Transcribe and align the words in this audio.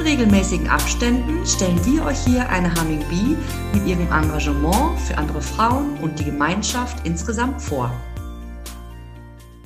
In 0.00 0.06
regelmäßigen 0.06 0.66
Abständen 0.66 1.46
stellen 1.46 1.78
wir 1.84 2.06
euch 2.06 2.20
hier 2.24 2.48
eine 2.48 2.74
Humming 2.74 3.04
Bee 3.10 3.36
mit 3.74 3.86
ihrem 3.86 4.10
Engagement 4.10 4.98
für 4.98 5.18
andere 5.18 5.42
Frauen 5.42 5.98
und 5.98 6.18
die 6.18 6.24
Gemeinschaft 6.24 7.06
insgesamt 7.06 7.60
vor. 7.60 7.92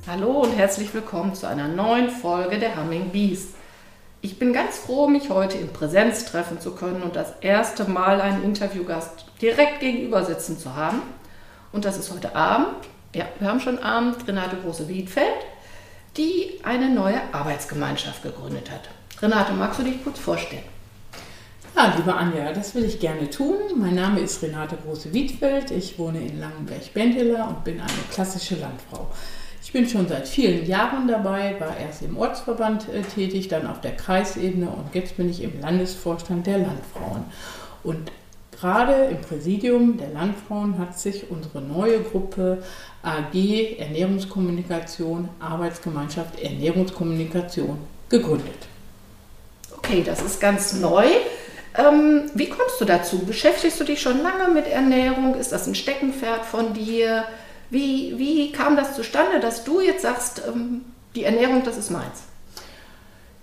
Hallo 0.09 0.41
und 0.41 0.51
herzlich 0.51 0.92
willkommen 0.92 1.37
zu 1.37 1.47
einer 1.47 1.69
neuen 1.69 2.11
Folge 2.11 2.59
der 2.59 2.77
Humming 2.77 3.11
Bees. 3.11 3.51
Ich 4.23 4.41
bin 4.41 4.52
ganz 4.52 4.77
froh, 4.77 5.06
mich 5.06 5.30
heute 5.30 5.56
in 5.56 5.73
Präsenz 5.73 6.25
treffen 6.25 6.61
zu 6.61 6.73
können 6.73 7.03
und 7.03 7.14
das 7.14 7.34
erste 7.41 7.84
Mal 7.84 8.20
einen 8.20 8.42
Interviewgast 8.42 9.27
direkt 9.41 9.78
gegenüber 9.78 10.25
sitzen 10.25 10.59
zu 10.59 10.75
haben. 10.75 11.01
Und 11.70 11.84
das 11.84 11.97
ist 11.97 12.12
heute 12.12 12.34
Abend, 12.34 12.75
ja, 13.14 13.27
wir 13.39 13.47
haben 13.47 13.61
schon 13.61 13.78
Abend, 13.78 14.27
Renate 14.27 14.56
Große-Wiedfeld, 14.56 15.47
die 16.16 16.59
eine 16.64 16.91
neue 16.91 17.20
Arbeitsgemeinschaft 17.33 18.25
gegründet 18.25 18.73
hat. 18.73 18.89
Renate, 19.23 19.53
magst 19.53 19.79
du 19.79 19.85
dich 19.85 20.03
kurz 20.03 20.19
vorstellen? 20.19 20.62
Ja, 21.77 21.95
liebe 21.97 22.15
Anja, 22.15 22.53
das 22.53 22.75
will 22.75 22.84
ich 22.84 23.01
gerne 23.01 23.31
tun. 23.31 23.56
Mein 23.77 23.95
Name 23.95 24.21
ist 24.21 24.43
Renate 24.43 24.77
Große-Wiedfeld. 24.77 25.71
Ich 25.71 25.98
wohne 25.98 26.21
in 26.21 26.41
Langenberg-Benteler 26.41 27.48
und 27.48 27.65
bin 27.65 27.81
eine 27.81 27.91
klassische 28.12 28.56
Landfrau. 28.56 29.11
Ich 29.62 29.73
bin 29.73 29.89
schon 29.89 30.06
seit 30.06 30.29
vielen 30.29 30.67
Jahren 30.67 31.09
dabei, 31.09 31.59
war 31.59 31.77
erst 31.77 32.03
im 32.03 32.17
Ortsverband 32.17 32.89
äh, 32.91 33.03
tätig, 33.03 33.48
dann 33.48 33.67
auf 33.67 33.81
der 33.81 33.97
Kreisebene 33.97 34.69
und 34.69 34.95
jetzt 34.95 35.17
bin 35.17 35.31
ich 35.31 35.43
im 35.43 35.61
Landesvorstand 35.61 36.47
der 36.47 36.59
Landfrauen. 36.59 37.25
Und 37.83 38.12
gerade 38.53 39.06
im 39.06 39.21
Präsidium 39.21 39.97
der 39.97 40.11
Landfrauen 40.11 40.78
hat 40.78 40.99
sich 40.99 41.31
unsere 41.31 41.61
neue 41.61 42.03
Gruppe 42.03 42.62
AG 43.03 43.78
Ernährungskommunikation, 43.78 45.28
Arbeitsgemeinschaft 45.41 46.41
Ernährungskommunikation 46.41 47.78
gegründet. 48.09 48.69
Okay, 49.85 50.03
das 50.03 50.23
ist 50.23 50.41
ganz 50.41 50.73
neu. 50.73 51.05
Ähm, 51.77 52.31
wie 52.35 52.49
kommst 52.49 52.81
du 52.81 52.87
dazu? 52.87 53.19
Beschäftigst 53.19 53.79
du 53.81 53.85
dich 53.85 54.01
schon 54.01 54.23
lange 54.23 54.53
mit 54.53 54.67
Ernährung? 54.67 55.35
Ist 55.35 55.53
das 55.53 55.67
ein 55.67 55.75
Steckenpferd 55.75 56.47
von 56.47 56.73
dir? 56.73 57.25
Wie, 57.69 58.15
wie 58.17 58.51
kam 58.51 58.77
das 58.77 58.95
zustande, 58.95 59.41
dass 59.41 59.65
du 59.65 59.81
jetzt 59.81 60.03
sagst, 60.03 60.43
ähm, 60.49 60.83
die 61.15 61.25
Ernährung, 61.25 61.62
das 61.65 61.77
ist 61.77 61.91
meins? 61.91 62.23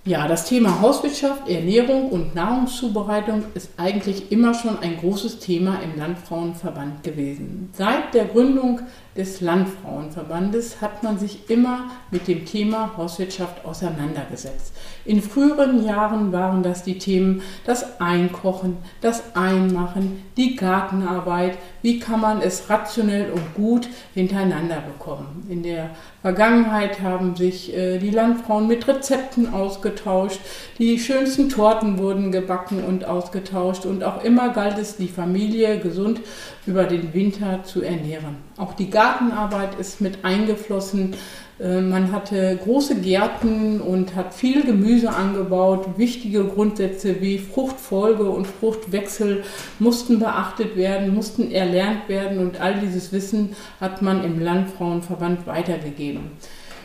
Ja, 0.04 0.28
das 0.28 0.46
Thema 0.46 0.82
Hauswirtschaft, 0.82 1.48
Ernährung 1.48 2.10
und 2.10 2.34
Nahrungszubereitung 2.34 3.44
ist 3.54 3.70
eigentlich 3.78 4.32
immer 4.32 4.56
schon 4.56 4.80
ein 4.80 4.98
großes 4.98 5.38
Thema 5.38 5.80
im 5.84 5.96
Landfrauenverband 5.96 7.04
gewesen. 7.04 7.70
Seit 7.74 8.16
der 8.16 8.26
Gründung 8.26 8.82
des 9.18 9.42
Landfrauenverbandes 9.42 10.80
hat 10.80 11.04
man 11.04 11.20
sich 11.20 11.50
immer 11.50 11.92
mit 12.12 12.28
dem 12.30 12.46
Thema 12.46 12.96
Hauswirtschaft 12.96 13.66
auseinandergesetzt. 13.66 14.74
In 15.04 15.22
früheren 15.22 15.86
Jahren 15.86 16.32
waren 16.32 16.64
das 16.64 16.84
die 16.84 16.98
Themen 16.98 17.42
das 17.66 18.00
Einkochen, 18.00 18.78
das 19.02 19.36
Einmachen, 19.36 20.24
die 20.38 20.56
Gartenarbeit, 20.56 21.58
wie 21.82 22.00
kann 22.00 22.22
man 22.22 22.42
es 22.42 22.70
rationell 22.70 23.32
und 23.32 23.54
gut 23.54 23.90
hintereinander 24.14 24.82
bekommen. 24.82 25.46
In 25.50 25.64
der 25.64 25.90
Vergangenheit 26.22 27.02
haben 27.02 27.36
sich 27.36 27.76
äh, 27.76 27.98
die 27.98 28.12
Landfrauen 28.12 28.68
mit 28.68 28.88
Rezepten 28.88 29.54
ausgetauscht, 29.54 30.40
die 30.78 31.00
schönsten 31.00 31.50
Torten 31.50 31.98
wurden 31.98 32.32
gebacken 32.32 32.84
und 32.84 33.06
ausgetauscht 33.06 33.86
und 33.86 34.04
auch 34.04 34.24
immer 34.24 34.50
galt 34.50 34.78
es, 34.78 34.96
die 34.96 35.08
Familie 35.08 35.80
gesund 35.80 36.22
über 36.66 36.84
den 36.84 37.14
Winter 37.14 37.64
zu 37.64 37.82
ernähren. 37.82 38.38
Auch 38.62 38.74
die 38.74 38.92
Gartenarbeit 38.92 39.80
ist 39.80 40.02
mit 40.02 40.24
eingeflossen. 40.24 41.16
Äh, 41.60 41.82
man 41.82 42.12
hatte 42.12 42.60
große 42.64 43.02
Gärten 43.02 43.82
und 43.82 44.14
hat 44.14 44.36
viel 44.36 44.64
Gemüse 44.64 45.10
angebaut. 45.10 45.98
Wichtige 45.98 46.44
Grundsätze 46.44 47.22
wie 47.22 47.40
Fruchtfolge 47.40 48.30
und 48.30 48.46
Fruchtwechsel 48.46 49.44
mussten 49.80 50.20
beachtet 50.20 50.76
werden, 50.76 51.16
mussten 51.16 51.50
erlernt 51.50 52.08
werden 52.08 52.38
und 52.38 52.62
all 52.62 52.80
dieses 52.80 53.12
Wissen 53.12 53.56
hat 53.80 54.04
man 54.04 54.24
im 54.24 54.40
Landfrauenverband 54.40 55.48
weitergegeben. 55.48 56.30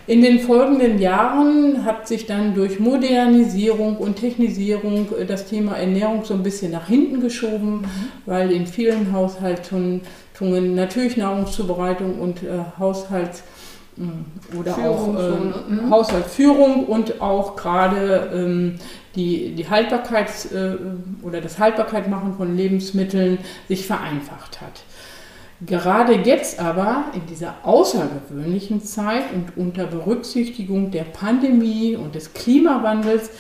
In 0.08 0.22
den 0.22 0.38
folgenden 0.38 1.00
Jahren 1.00 1.84
hat 1.84 2.06
sich 2.06 2.26
dann 2.26 2.54
durch 2.54 2.78
Modernisierung 2.78 3.96
und 3.96 4.16
Technisierung 4.16 5.08
äh, 5.18 5.24
das 5.24 5.46
Thema 5.46 5.76
Ernährung 5.76 6.24
so 6.24 6.34
ein 6.34 6.44
bisschen 6.44 6.72
nach 6.72 6.86
hinten 6.86 7.20
geschoben, 7.20 7.80
mhm. 7.80 7.86
weil 8.24 8.52
in 8.52 8.66
vielen 8.66 9.12
Haushaltungen 9.12 10.02
natürlich 10.74 11.16
Nahrungszubereitung 11.16 12.20
und 12.20 12.42
äh, 12.42 12.60
Haushalts 12.78 13.42
mm, 13.96 14.58
oder 14.58 14.74
Führung 14.74 15.16
auch 15.16 15.20
äh, 15.20 15.30
ne? 15.30 15.54
Mhm. 15.68 15.90
Haushaltsführung 15.90 16.84
und 16.84 17.20
auch 17.20 17.56
gerade 17.56 18.30
ähm, 18.32 18.74
die, 19.16 19.54
die 19.56 19.66
Haltbarkeits- 19.66 20.54
äh, 20.54 20.76
oder 21.22 21.40
das 21.40 21.58
Haltbarkeitmachen 21.58 22.34
von 22.34 22.56
Lebensmitteln 22.56 23.38
sich 23.66 23.86
vereinfacht 23.86 24.60
hat. 24.60 24.82
Gerade 25.64 26.12
jetzt 26.12 26.60
aber 26.60 27.06
in 27.14 27.24
dieser 27.26 27.54
außergewöhnlichen 27.62 28.82
Zeit 28.82 29.32
und 29.32 29.56
unter 29.56 29.86
Berücksichtigung 29.86 30.90
der 30.90 31.04
Pandemie 31.04 31.96
und 31.96 32.14
des 32.14 32.34
Klimawandels 32.34 33.30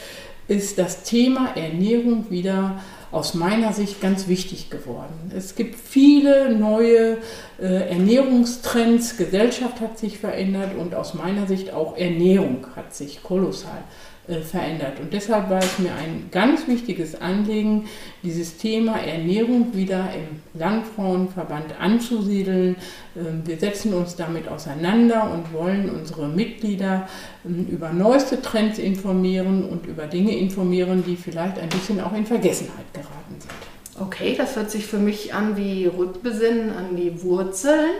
ist 0.48 0.78
das 0.78 1.02
Thema 1.02 1.54
Ernährung 1.56 2.30
wieder 2.30 2.80
aus 3.12 3.34
meiner 3.34 3.72
Sicht 3.72 4.00
ganz 4.00 4.28
wichtig 4.28 4.70
geworden. 4.70 5.30
Es 5.36 5.54
gibt 5.56 5.74
viele 5.74 6.56
neue 6.56 7.18
äh, 7.58 7.90
Ernährungstrends, 7.90 9.16
Gesellschaft 9.16 9.80
hat 9.80 9.98
sich 9.98 10.18
verändert 10.18 10.70
und 10.78 10.94
aus 10.94 11.14
meiner 11.14 11.46
Sicht 11.46 11.72
auch 11.72 11.96
Ernährung 11.96 12.66
hat 12.76 12.94
sich 12.94 13.22
kolossal 13.22 13.84
äh, 14.28 14.40
verändert. 14.40 14.98
Und 15.00 15.12
deshalb 15.12 15.50
war 15.50 15.60
es 15.60 15.78
mir 15.78 15.94
ein 15.94 16.28
ganz 16.32 16.66
wichtiges 16.66 17.20
Anliegen, 17.20 17.86
dieses 18.24 18.56
Thema 18.56 18.98
Ernährung 18.98 19.72
wieder 19.72 20.08
im 20.14 20.58
Landfrauenverband 20.58 21.80
anzusiedeln. 21.80 22.74
Ähm, 23.16 23.42
wir 23.44 23.56
setzen 23.56 23.94
uns 23.94 24.16
damit 24.16 24.48
auseinander 24.48 25.30
und 25.32 25.52
wollen 25.52 25.90
unsere 25.90 26.26
Mitglieder 26.26 27.08
ähm, 27.44 27.68
über 27.70 27.92
neueste 27.92 28.42
Trends 28.42 28.80
informieren 28.80 29.64
und 29.64 29.86
über 29.86 30.06
Dinge 30.06 30.36
informieren, 30.36 31.04
die 31.06 31.16
vielleicht 31.16 31.60
ein 31.60 31.68
bisschen 31.68 32.00
auch 32.00 32.12
in 32.12 32.26
Vergessenheit 32.26 32.92
geraten 32.92 33.36
sind. 33.38 34.00
Okay, 34.04 34.34
das 34.36 34.56
hört 34.56 34.72
sich 34.72 34.86
für 34.86 34.98
mich 34.98 35.34
an 35.34 35.56
wie 35.56 35.86
Rückbesinnen 35.86 36.70
an 36.70 36.96
die 36.96 37.22
Wurzeln. 37.22 37.90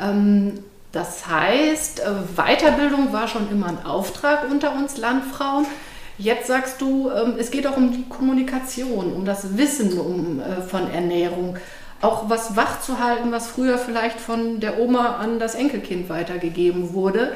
Ähm, 0.00 0.54
das 0.92 1.26
heißt, 1.28 2.00
äh, 2.00 2.04
Weiterbildung 2.36 3.12
war 3.12 3.28
schon 3.28 3.50
immer 3.50 3.68
ein 3.68 3.84
Auftrag 3.84 4.50
unter 4.50 4.72
uns 4.74 4.96
Landfrauen. 4.96 5.66
Jetzt 6.18 6.48
sagst 6.48 6.80
du, 6.80 7.10
ähm, 7.10 7.36
es 7.38 7.50
geht 7.50 7.66
auch 7.66 7.76
um 7.76 7.92
die 7.92 8.08
Kommunikation, 8.08 9.12
um 9.12 9.24
das 9.24 9.56
Wissen 9.56 9.98
um, 9.98 10.40
äh, 10.40 10.60
von 10.62 10.90
Ernährung. 10.90 11.56
Auch 12.02 12.28
was 12.28 12.56
wach 12.56 12.80
zu 12.80 12.98
halten, 12.98 13.30
was 13.30 13.48
früher 13.48 13.78
vielleicht 13.78 14.18
von 14.18 14.58
der 14.58 14.80
Oma 14.80 15.16
an 15.16 15.38
das 15.38 15.54
Enkelkind 15.54 16.08
weitergegeben 16.08 16.92
wurde. 16.92 17.32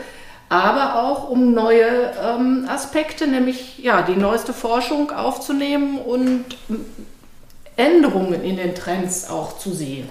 Aber 0.49 1.03
auch 1.03 1.31
um 1.31 1.55
neue 1.55 2.13
ähm, 2.23 2.67
Aspekte, 2.69 3.27
nämlich 3.27 3.79
ja, 3.79 4.03
die 4.03 4.17
neueste 4.17 4.53
Forschung 4.53 5.11
aufzunehmen 5.11 5.99
und 5.99 6.45
Änderungen 7.77 8.43
in 8.43 8.57
den 8.57 8.75
Trends 8.75 9.31
auch 9.31 9.59
zu 9.59 9.73
sehen. 9.73 10.09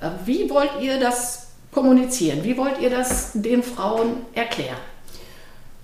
Äh, 0.00 0.08
wie 0.24 0.48
wollt 0.50 0.80
ihr 0.80 0.98
das 0.98 1.49
kommunizieren? 1.72 2.40
Wie 2.42 2.56
wollt 2.56 2.80
ihr 2.80 2.90
das 2.90 3.32
den 3.34 3.62
Frauen 3.62 4.18
erklären? 4.34 4.76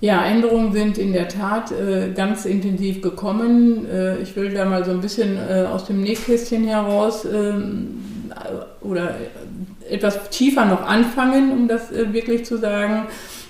Ja, 0.00 0.24
Änderungen 0.26 0.72
sind 0.72 0.98
in 0.98 1.12
der 1.14 1.28
Tat 1.28 1.72
äh, 1.72 2.12
ganz 2.14 2.44
intensiv 2.44 3.00
gekommen. 3.00 3.86
Äh, 3.90 4.18
ich 4.18 4.36
will 4.36 4.52
da 4.52 4.66
mal 4.66 4.84
so 4.84 4.90
ein 4.90 5.00
bisschen 5.00 5.36
äh, 5.36 5.64
aus 5.64 5.86
dem 5.86 6.02
Nähkästchen 6.02 6.64
heraus 6.64 7.24
ähm, 7.24 8.02
oder 8.82 9.14
etwas 9.88 10.28
tiefer 10.28 10.66
noch 10.66 10.82
anfangen, 10.82 11.50
um 11.50 11.66
das 11.66 11.90
äh, 11.92 12.12
wirklich 12.12 12.44
zu 12.44 12.58
sagen. 12.58 13.06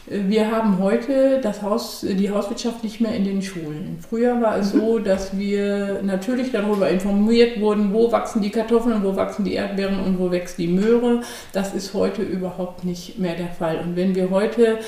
Wir 0.09 0.51
haben 0.51 0.79
heute 0.79 1.41
das 1.43 1.63
Haus, 1.63 2.07
die 2.09 2.31
Hauswirtschaft 2.31 2.85
nicht 2.85 3.01
mehr 3.01 3.15
in 3.15 3.25
den 3.25 3.43
Schulen. 3.43 3.99
Früher 4.09 4.41
war 4.41 4.59
es 4.59 4.71
so, 4.71 4.99
dass 5.07 5.37
wir 5.37 6.01
natürlich 6.03 6.53
darüber 6.53 6.89
informiert 6.89 7.61
wurden, 7.61 7.93
wo 7.93 8.13
wachsen 8.13 8.41
die 8.41 8.51
Kartoffeln, 8.51 9.03
wo 9.03 9.17
wachsen 9.17 9.45
die 9.45 9.55
Erdbeeren 9.55 10.01
und 10.01 10.19
wo 10.19 10.31
wächst 10.31 10.59
die 10.59 10.69
Möhre. 10.69 11.23
Das 11.53 11.75
ist 11.75 11.93
heute 11.95 12.23
überhaupt 12.23 12.85
nicht 12.85 13.19
mehr 13.19 13.35
der 13.35 13.49
Fall. 13.49 13.79
Und 13.79 13.97
wenn 13.97 14.15
wir 14.15 14.31
heute 14.31 14.79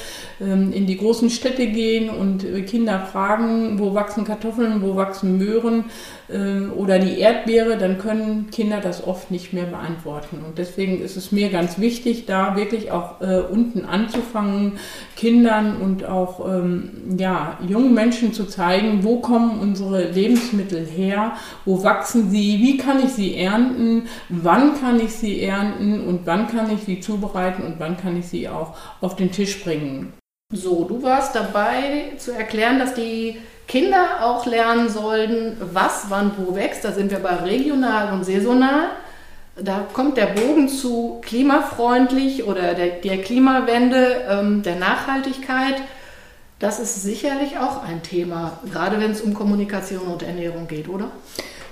ähm, 0.40 0.72
in 0.72 0.86
die 0.86 0.96
großen 0.96 1.30
Städte 1.30 1.66
gehen 1.66 2.10
und 2.10 2.44
Kinder 2.66 3.00
fragen, 3.00 3.78
wo 3.78 3.94
wachsen 3.94 4.24
Kartoffeln, 4.24 4.82
wo 4.82 4.94
wachsen 4.94 5.38
Möhren, 5.38 5.86
oder 6.30 6.98
die 6.98 7.18
Erdbeere, 7.18 7.78
dann 7.78 7.98
können 7.98 8.50
Kinder 8.50 8.80
das 8.80 9.06
oft 9.06 9.30
nicht 9.30 9.52
mehr 9.54 9.64
beantworten. 9.64 10.44
Und 10.46 10.58
deswegen 10.58 11.00
ist 11.00 11.16
es 11.16 11.32
mir 11.32 11.48
ganz 11.48 11.78
wichtig, 11.78 12.26
da 12.26 12.54
wirklich 12.54 12.90
auch 12.90 13.20
äh, 13.22 13.40
unten 13.40 13.86
anzufangen, 13.86 14.78
Kindern 15.16 15.76
und 15.76 16.04
auch 16.04 16.46
ähm, 16.46 17.16
ja, 17.18 17.58
jungen 17.66 17.94
Menschen 17.94 18.34
zu 18.34 18.44
zeigen, 18.44 19.04
wo 19.04 19.20
kommen 19.20 19.58
unsere 19.58 20.10
Lebensmittel 20.10 20.84
her, 20.84 21.32
wo 21.64 21.82
wachsen 21.82 22.30
sie, 22.30 22.58
wie 22.60 22.76
kann 22.76 23.02
ich 23.02 23.12
sie 23.12 23.36
ernten, 23.36 24.02
wann 24.28 24.78
kann 24.78 25.00
ich 25.00 25.14
sie 25.14 25.42
ernten 25.42 26.06
und 26.06 26.26
wann 26.26 26.48
kann 26.48 26.70
ich 26.70 26.84
sie 26.84 27.00
zubereiten 27.00 27.62
und 27.62 27.76
wann 27.78 27.96
kann 27.96 28.18
ich 28.18 28.28
sie 28.28 28.48
auch 28.48 28.76
auf 29.00 29.16
den 29.16 29.32
Tisch 29.32 29.64
bringen. 29.64 30.12
So, 30.52 30.84
du 30.84 31.02
warst 31.02 31.34
dabei 31.34 32.12
zu 32.16 32.32
erklären, 32.32 32.78
dass 32.78 32.94
die 32.94 33.36
Kinder 33.68 34.22
auch 34.22 34.46
lernen 34.46 34.88
sollten, 34.88 35.58
was 35.72 36.06
wann 36.08 36.32
wo 36.38 36.56
wächst. 36.56 36.84
Da 36.84 36.92
sind 36.92 37.10
wir 37.10 37.18
bei 37.18 37.36
regional 37.36 38.12
und 38.12 38.24
saisonal. 38.24 38.88
Da 39.56 39.86
kommt 39.92 40.16
der 40.16 40.26
Bogen 40.26 40.68
zu 40.68 41.20
klimafreundlich 41.22 42.44
oder 42.44 42.74
der, 42.74 42.88
der 42.88 43.20
Klimawende, 43.20 44.24
ähm, 44.28 44.62
der 44.62 44.76
Nachhaltigkeit. 44.76 45.76
Das 46.58 46.80
ist 46.80 47.02
sicherlich 47.02 47.58
auch 47.58 47.84
ein 47.84 48.02
Thema, 48.02 48.58
gerade 48.72 49.00
wenn 49.00 49.12
es 49.12 49.20
um 49.20 49.34
Kommunikation 49.34 50.02
und 50.02 50.22
Ernährung 50.22 50.66
geht, 50.66 50.88
oder? 50.88 51.10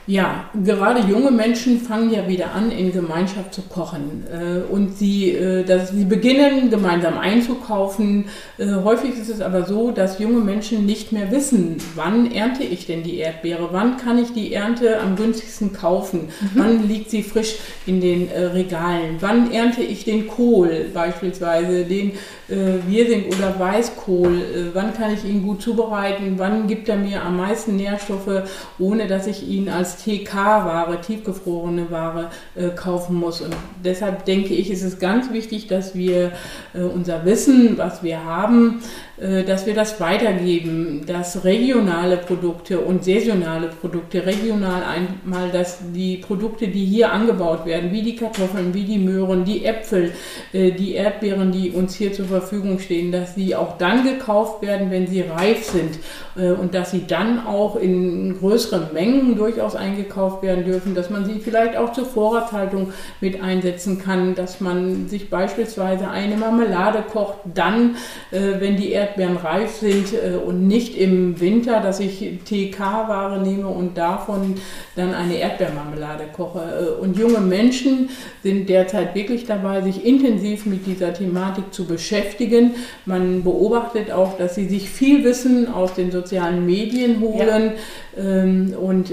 Ja, 0.09 0.51
gerade 0.63 1.01
junge 1.01 1.33
Menschen 1.33 1.81
fangen 1.81 2.13
ja 2.13 2.29
wieder 2.29 2.55
an, 2.55 2.71
in 2.71 2.93
Gemeinschaft 2.93 3.53
zu 3.53 3.63
kochen. 3.63 4.25
Äh, 4.31 4.73
und 4.73 4.97
sie, 4.97 5.33
äh, 5.33 5.65
dass 5.65 5.91
sie 5.91 6.05
beginnen, 6.05 6.71
gemeinsam 6.71 7.19
einzukaufen. 7.19 8.27
Äh, 8.57 8.69
häufig 8.85 9.19
ist 9.19 9.29
es 9.29 9.41
aber 9.41 9.65
so, 9.65 9.91
dass 9.91 10.21
junge 10.21 10.39
Menschen 10.39 10.87
nicht 10.87 11.11
mehr 11.11 11.33
wissen, 11.33 11.79
wann 11.97 12.31
ernte 12.31 12.63
ich 12.63 12.87
denn 12.87 13.03
die 13.03 13.19
Erdbeere, 13.19 13.71
wann 13.73 13.97
kann 13.97 14.19
ich 14.19 14.33
die 14.33 14.53
Ernte 14.53 15.01
am 15.01 15.17
günstigsten 15.17 15.73
kaufen, 15.73 16.29
mhm. 16.41 16.51
wann 16.55 16.89
liegt 16.89 17.11
sie 17.11 17.25
frisch 17.25 17.57
in 17.87 18.01
den 18.01 18.29
Regalen, 18.29 19.17
wann 19.21 19.51
ernte 19.51 19.83
ich 19.83 20.05
den 20.05 20.29
Kohl 20.29 20.87
beispielsweise, 20.93 21.85
den 21.85 22.13
Wirsing 22.49 23.27
oder 23.27 23.59
Weißkohl, 23.59 24.71
wann 24.73 24.95
kann 24.95 25.13
ich 25.13 25.25
ihn 25.25 25.43
gut 25.43 25.63
zubereiten, 25.63 26.35
wann 26.37 26.67
gibt 26.67 26.89
er 26.89 26.97
mir 26.97 27.23
am 27.23 27.37
meisten 27.37 27.77
Nährstoffe, 27.77 28.43
ohne 28.79 29.07
dass 29.07 29.27
ich 29.27 29.47
ihn 29.49 29.69
als 29.69 29.96
TK-Ware, 29.97 31.01
tiefgefrorene 31.01 31.91
Ware 31.91 32.31
äh, 32.55 32.69
kaufen 32.71 33.17
muss. 33.17 33.41
Und 33.41 33.55
deshalb 33.85 34.25
denke 34.25 34.55
ich, 34.55 34.71
ist 34.71 34.83
es 34.83 34.99
ganz 34.99 35.33
wichtig, 35.33 35.67
dass 35.67 35.95
wir 35.95 36.33
äh, 36.75 36.81
unser 36.81 37.25
Wissen, 37.25 37.79
was 37.79 38.03
wir 38.03 38.25
haben, 38.25 38.81
dass 39.19 39.65
wir 39.65 39.75
das 39.75 39.99
weitergeben, 39.99 41.05
dass 41.07 41.43
regionale 41.45 42.19
Produkte 42.19 42.81
und 42.81 43.03
saisonale 43.03 43.69
Produkte, 43.69 44.27
regional 44.27 44.83
einmal, 44.83 45.51
dass 45.51 45.79
die 45.95 46.19
Produkte, 46.19 46.69
die 46.69 46.85
hier 46.85 47.13
angebaut 47.13 47.65
werden, 47.65 47.93
wie 47.93 48.03
die 48.03 48.17
Kartoffeln, 48.17 48.75
wie 48.75 48.85
die 48.85 48.99
Möhren, 48.99 49.45
die 49.45 49.65
Äpfel, 49.65 50.13
äh, 50.53 50.73
die 50.73 50.95
Erdbeeren, 50.95 51.53
die 51.53 51.71
uns 51.71 51.95
hier 51.95 52.13
zur 52.13 52.27
Verfügung 52.27 52.79
stehen, 52.79 53.11
dass 53.11 53.35
sie 53.35 53.57
auch 53.57 53.79
dann 53.79 54.05
gekauft 54.05 54.63
werden, 54.63 54.91
wenn 54.91 55.07
sie 55.07 55.23
reif 55.23 55.65
sind. 55.65 55.99
Äh, 56.37 56.53
und 56.53 56.75
dass 56.75 56.91
sie 56.91 57.07
dann 57.07 57.47
auch 57.47 57.77
in 57.77 58.39
größeren 58.39 58.93
Mengen 58.93 59.37
durchaus 59.37 59.77
eingekauft 59.77 60.43
werden 60.43 60.65
dürfen, 60.65 60.95
dass 60.95 61.09
man 61.09 61.25
sie 61.25 61.41
vielleicht 61.41 61.77
auch 61.77 61.93
zur 61.93 62.05
Vorratshaltung 62.05 62.93
mit 63.21 63.43
einsetzen 63.43 63.99
kann, 63.99 64.35
dass 64.35 64.61
man 64.61 65.09
sich 65.09 65.31
beispielsweise 65.31 66.09
eine 66.09 66.37
Marmelade 66.37 67.03
kocht, 67.11 67.39
dann, 67.55 67.97
wenn 68.31 68.77
die 68.77 68.91
Erdbeeren 68.91 69.06
Erdbeeren 69.07 69.37
reif 69.37 69.77
sind 69.77 70.13
äh, 70.13 70.37
und 70.37 70.67
nicht 70.67 70.97
im 70.97 71.41
Winter, 71.41 71.81
dass 71.81 72.01
ich 72.01 72.41
TK-Ware 72.45 73.41
nehme 73.41 73.69
und 73.69 73.97
davon 73.97 74.55
dann 74.97 75.15
eine 75.15 75.37
Erdbeermarmelade 75.37 76.25
koche. 76.35 76.61
Äh, 76.61 77.03
und 77.03 77.17
junge 77.17 77.41
Menschen 77.41 78.11
sind 78.43 78.69
derzeit 78.69 79.15
wirklich 79.15 79.47
dabei, 79.47 79.83
sich 79.83 80.05
intensiv 80.05 80.67
mit 80.67 80.87
dieser 80.87 81.15
Thematik 81.15 81.73
zu 81.73 81.85
beschäftigen. 81.85 82.75
Man 83.05 83.45
beobachtet 83.45 84.11
auch, 84.11 84.37
dass 84.37 84.55
sie 84.55 84.69
sich 84.69 84.91
viel 84.91 85.25
Wissen 85.25 85.73
aus 85.73 85.95
den 85.95 86.11
sozialen 86.11 86.67
Medien 86.67 87.21
holen. 87.21 87.73
Ja. 88.17 88.23
Ähm, 88.25 88.75
und 88.81 89.13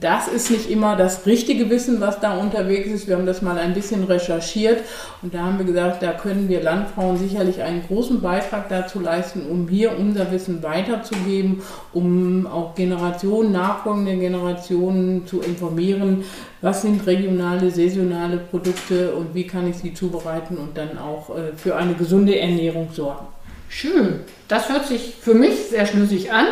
das 0.00 0.28
ist 0.28 0.50
nicht 0.50 0.70
immer 0.70 0.94
das 0.96 1.26
richtige 1.26 1.70
Wissen, 1.70 2.00
was 2.00 2.20
da 2.20 2.36
unterwegs 2.38 2.88
ist. 2.88 3.08
Wir 3.08 3.16
haben 3.16 3.26
das 3.26 3.40
mal 3.40 3.56
ein 3.56 3.72
bisschen 3.72 4.04
recherchiert 4.04 4.80
und 5.22 5.34
da 5.34 5.40
haben 5.40 5.58
wir 5.58 5.64
gesagt, 5.64 6.02
da 6.02 6.12
können 6.12 6.48
wir 6.48 6.62
Landfrauen 6.62 7.16
sicherlich 7.16 7.62
einen 7.62 7.82
großen 7.86 8.20
Beitrag 8.20 8.68
dazu 8.68 9.00
leisten 9.00 9.31
leisten, 9.32 9.50
um 9.50 9.68
hier 9.68 9.98
unser 9.98 10.30
Wissen 10.30 10.62
weiterzugeben, 10.62 11.62
um 11.92 12.46
auch 12.46 12.74
Generationen, 12.74 13.52
nachfolgende 13.52 14.16
Generationen 14.16 15.26
zu 15.26 15.40
informieren, 15.40 16.24
was 16.60 16.82
sind 16.82 17.06
regionale, 17.06 17.70
saisonale 17.70 18.38
Produkte 18.38 19.14
und 19.14 19.34
wie 19.34 19.46
kann 19.46 19.68
ich 19.68 19.76
sie 19.76 19.94
zubereiten 19.94 20.56
und 20.56 20.76
dann 20.76 20.98
auch 20.98 21.36
äh, 21.36 21.52
für 21.56 21.76
eine 21.76 21.94
gesunde 21.94 22.38
Ernährung 22.38 22.88
sorgen. 22.92 23.26
Schön, 23.68 24.20
das 24.48 24.68
hört 24.68 24.86
sich 24.86 25.14
für 25.20 25.34
mich 25.34 25.68
sehr 25.70 25.86
schlüssig 25.86 26.32
an. 26.32 26.46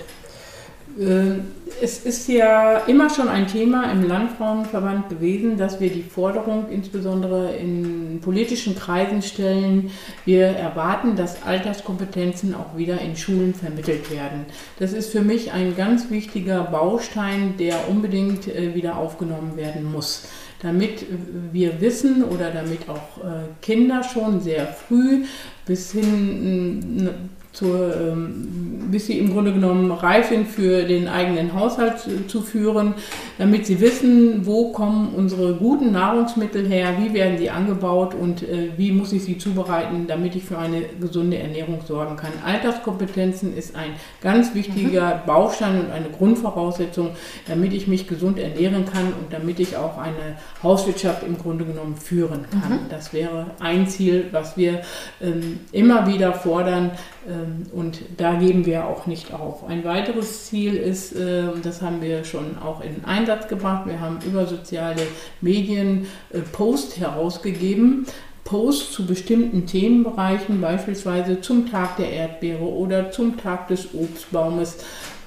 Äh, 0.97 1.39
es 1.81 2.05
ist 2.05 2.27
ja 2.29 2.77
immer 2.87 3.09
schon 3.09 3.27
ein 3.27 3.47
Thema 3.47 3.91
im 3.91 4.07
Landfrauenverband 4.07 5.09
gewesen, 5.09 5.57
dass 5.57 5.79
wir 5.81 5.89
die 5.89 6.03
Forderung 6.03 6.69
insbesondere 6.69 7.55
in 7.57 8.21
politischen 8.21 8.75
Kreisen 8.75 9.21
stellen, 9.21 9.91
wir 10.23 10.45
erwarten, 10.45 11.15
dass 11.15 11.43
Alterskompetenzen 11.43 12.55
auch 12.55 12.77
wieder 12.77 13.01
in 13.01 13.17
Schulen 13.17 13.53
vermittelt 13.53 14.09
werden. 14.09 14.45
Das 14.79 14.93
ist 14.93 15.11
für 15.11 15.21
mich 15.21 15.51
ein 15.51 15.75
ganz 15.75 16.09
wichtiger 16.09 16.63
Baustein, 16.63 17.55
der 17.59 17.89
unbedingt 17.89 18.47
äh, 18.47 18.73
wieder 18.73 18.97
aufgenommen 18.97 19.57
werden 19.57 19.91
muss 19.91 20.27
damit 20.61 21.05
wir 21.51 21.79
wissen 21.79 22.23
oder 22.23 22.49
damit 22.49 22.89
auch 22.89 23.23
äh, 23.23 23.49
Kinder 23.61 24.03
schon 24.03 24.39
sehr 24.39 24.65
früh 24.65 25.25
bis 25.65 25.91
hin 25.91 27.09
zur, 27.55 27.95
ähm, 27.95 28.87
bis 28.91 29.07
sie 29.07 29.17
im 29.17 29.31
Grunde 29.31 29.53
genommen 29.53 29.89
reif 29.91 30.27
sind 30.27 30.47
für 30.47 30.83
den 30.83 31.07
eigenen 31.07 31.53
Haushalt 31.53 31.95
zu 32.27 32.41
führen, 32.41 32.93
damit 33.37 33.65
sie 33.65 33.79
wissen, 33.79 34.45
wo 34.45 34.71
kommen 34.73 35.13
unsere 35.15 35.53
guten 35.55 35.93
Nahrungsmittel 35.93 36.67
her, 36.67 36.95
wie 36.99 37.13
werden 37.13 37.37
sie 37.37 37.49
angebaut 37.49 38.13
und 38.13 38.43
äh, 38.43 38.71
wie 38.77 38.91
muss 38.91 39.13
ich 39.13 39.23
sie 39.23 39.37
zubereiten, 39.37 40.05
damit 40.07 40.35
ich 40.35 40.43
für 40.43 40.57
eine 40.57 40.81
gesunde 40.99 41.37
Ernährung 41.37 41.79
sorgen 41.87 42.17
kann. 42.17 42.31
Alterskompetenzen 42.45 43.55
ist 43.55 43.75
ein 43.75 43.91
ganz 44.21 44.53
wichtiger 44.53 45.15
mhm. 45.15 45.25
Baustein 45.25 45.79
und 45.79 45.91
eine 45.91 46.09
Grundvoraussetzung, 46.09 47.11
damit 47.47 47.73
ich 47.73 47.87
mich 47.87 48.07
gesund 48.07 48.37
ernähren 48.37 48.85
kann 48.85 49.07
und 49.07 49.31
damit 49.31 49.61
ich 49.61 49.77
auch 49.77 49.97
eine 49.97 50.37
Hauswirtschaft 50.61 51.23
im 51.23 51.37
Grunde 51.37 51.63
genommen 51.63 51.95
führen 51.95 52.45
kann. 52.51 52.73
Mhm. 52.73 52.89
Das 52.89 53.13
wäre 53.13 53.47
ein 53.59 53.87
Ziel, 53.87 54.25
was 54.31 54.57
wir 54.57 54.81
ähm, 55.21 55.61
immer 55.71 56.05
wieder 56.07 56.33
fordern. 56.33 56.91
Äh, 57.27 57.44
und 57.73 57.99
da 58.17 58.35
geben 58.35 58.65
wir 58.65 58.85
auch 58.85 59.05
nicht 59.05 59.33
auf. 59.33 59.67
Ein 59.67 59.83
weiteres 59.83 60.45
Ziel 60.45 60.75
ist, 60.75 61.15
ähm, 61.15 61.61
das 61.63 61.81
haben 61.81 62.01
wir 62.01 62.23
schon 62.23 62.57
auch 62.57 62.81
in 62.81 63.03
Einsatz 63.05 63.47
gebracht, 63.47 63.87
wir 63.87 63.99
haben 63.99 64.19
über 64.25 64.45
soziale 64.45 65.01
Medien 65.41 66.07
äh, 66.31 66.39
Post 66.39 66.99
herausgegeben, 66.99 68.05
Posts 68.43 68.91
zu 68.91 69.05
bestimmten 69.05 69.65
Themenbereichen, 69.65 70.61
beispielsweise 70.61 71.41
zum 71.41 71.69
Tag 71.69 71.97
der 71.97 72.11
Erdbeere 72.11 72.63
oder 72.63 73.11
zum 73.11 73.37
Tag 73.37 73.67
des 73.69 73.93
Obstbaumes, 73.95 74.77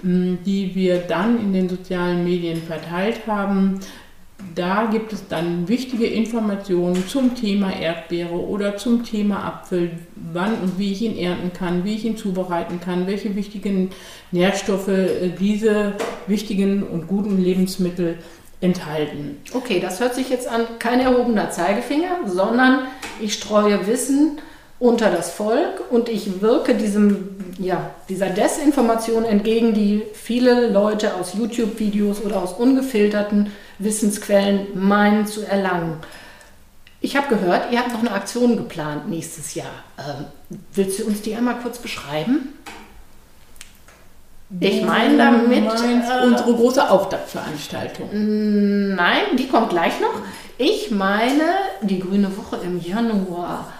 die 0.02 0.76
wir 0.76 0.98
dann 1.00 1.40
in 1.40 1.52
den 1.52 1.68
sozialen 1.68 2.22
Medien 2.22 2.62
verteilt 2.62 3.26
haben. 3.26 3.80
Da 4.54 4.87
gibt 4.90 5.12
es 5.12 5.26
dann 5.28 5.68
wichtige 5.68 6.07
Informationen 6.07 7.07
zum 7.07 7.35
Thema 7.35 7.73
Erdbeere 7.73 8.35
oder 8.35 8.76
zum 8.76 9.04
Thema 9.04 9.45
Apfel, 9.45 9.90
wann 10.33 10.54
und 10.61 10.78
wie 10.78 10.92
ich 10.92 11.02
ihn 11.02 11.16
ernten 11.16 11.52
kann, 11.52 11.85
wie 11.85 11.95
ich 11.95 12.04
ihn 12.04 12.16
zubereiten 12.16 12.80
kann, 12.80 13.07
welche 13.07 13.35
wichtigen 13.35 13.90
Nährstoffe 14.30 14.88
äh, 14.88 15.30
diese 15.38 15.95
wichtigen 16.26 16.83
und 16.83 17.09
guten 17.09 17.42
Lebensmittel 17.42 18.18
enthalten. 18.61 19.37
Okay, 19.54 19.80
das 19.80 20.00
hört 20.00 20.14
sich 20.14 20.30
jetzt 20.30 20.49
an, 20.49 20.62
kein 20.78 21.00
erhobener 21.00 21.50
Zeigefinger, 21.50 22.26
sondern 22.26 22.80
ich 23.21 23.35
streue 23.35 23.87
Wissen 23.87 24.38
unter 24.80 25.11
das 25.11 25.30
Volk 25.30 25.90
und 25.90 26.08
ich 26.08 26.40
wirke 26.40 26.75
diesem, 26.75 27.37
ja, 27.58 27.90
dieser 28.08 28.28
Desinformation 28.30 29.25
entgegen, 29.25 29.75
die 29.75 30.02
viele 30.14 30.70
Leute 30.70 31.14
aus 31.14 31.35
YouTube-Videos 31.35 32.23
oder 32.23 32.42
aus 32.42 32.52
ungefilterten 32.52 33.50
Wissensquellen 33.78 34.68
meinen 34.75 35.26
zu 35.26 35.42
erlangen. 35.42 35.99
Ich 37.00 37.16
habe 37.16 37.28
gehört, 37.28 37.73
ihr 37.73 37.78
habt 37.78 37.92
noch 37.92 38.00
eine 38.00 38.12
Aktion 38.12 38.56
geplant 38.56 39.08
nächstes 39.08 39.54
Jahr. 39.54 39.85
Ähm, 39.99 40.26
willst 40.75 40.99
du 40.99 41.06
uns 41.06 41.23
die 41.23 41.35
einmal 41.35 41.56
kurz 41.61 41.78
beschreiben? 41.78 42.54
Ich 44.61 44.82
meine 44.82 45.18
damit 45.18 45.64
äh, 45.64 46.25
unsere 46.25 46.54
große 46.54 46.90
Auftaktveranstaltung. 46.90 48.08
Nein, 48.94 49.37
die 49.38 49.47
kommt 49.47 49.68
gleich 49.68 50.00
noch. 50.00 50.14
Ich 50.56 50.90
meine 50.90 51.42
die 51.82 52.00
Grüne 52.00 52.35
Woche 52.37 52.56
im 52.64 52.80
Januar. 52.80 53.73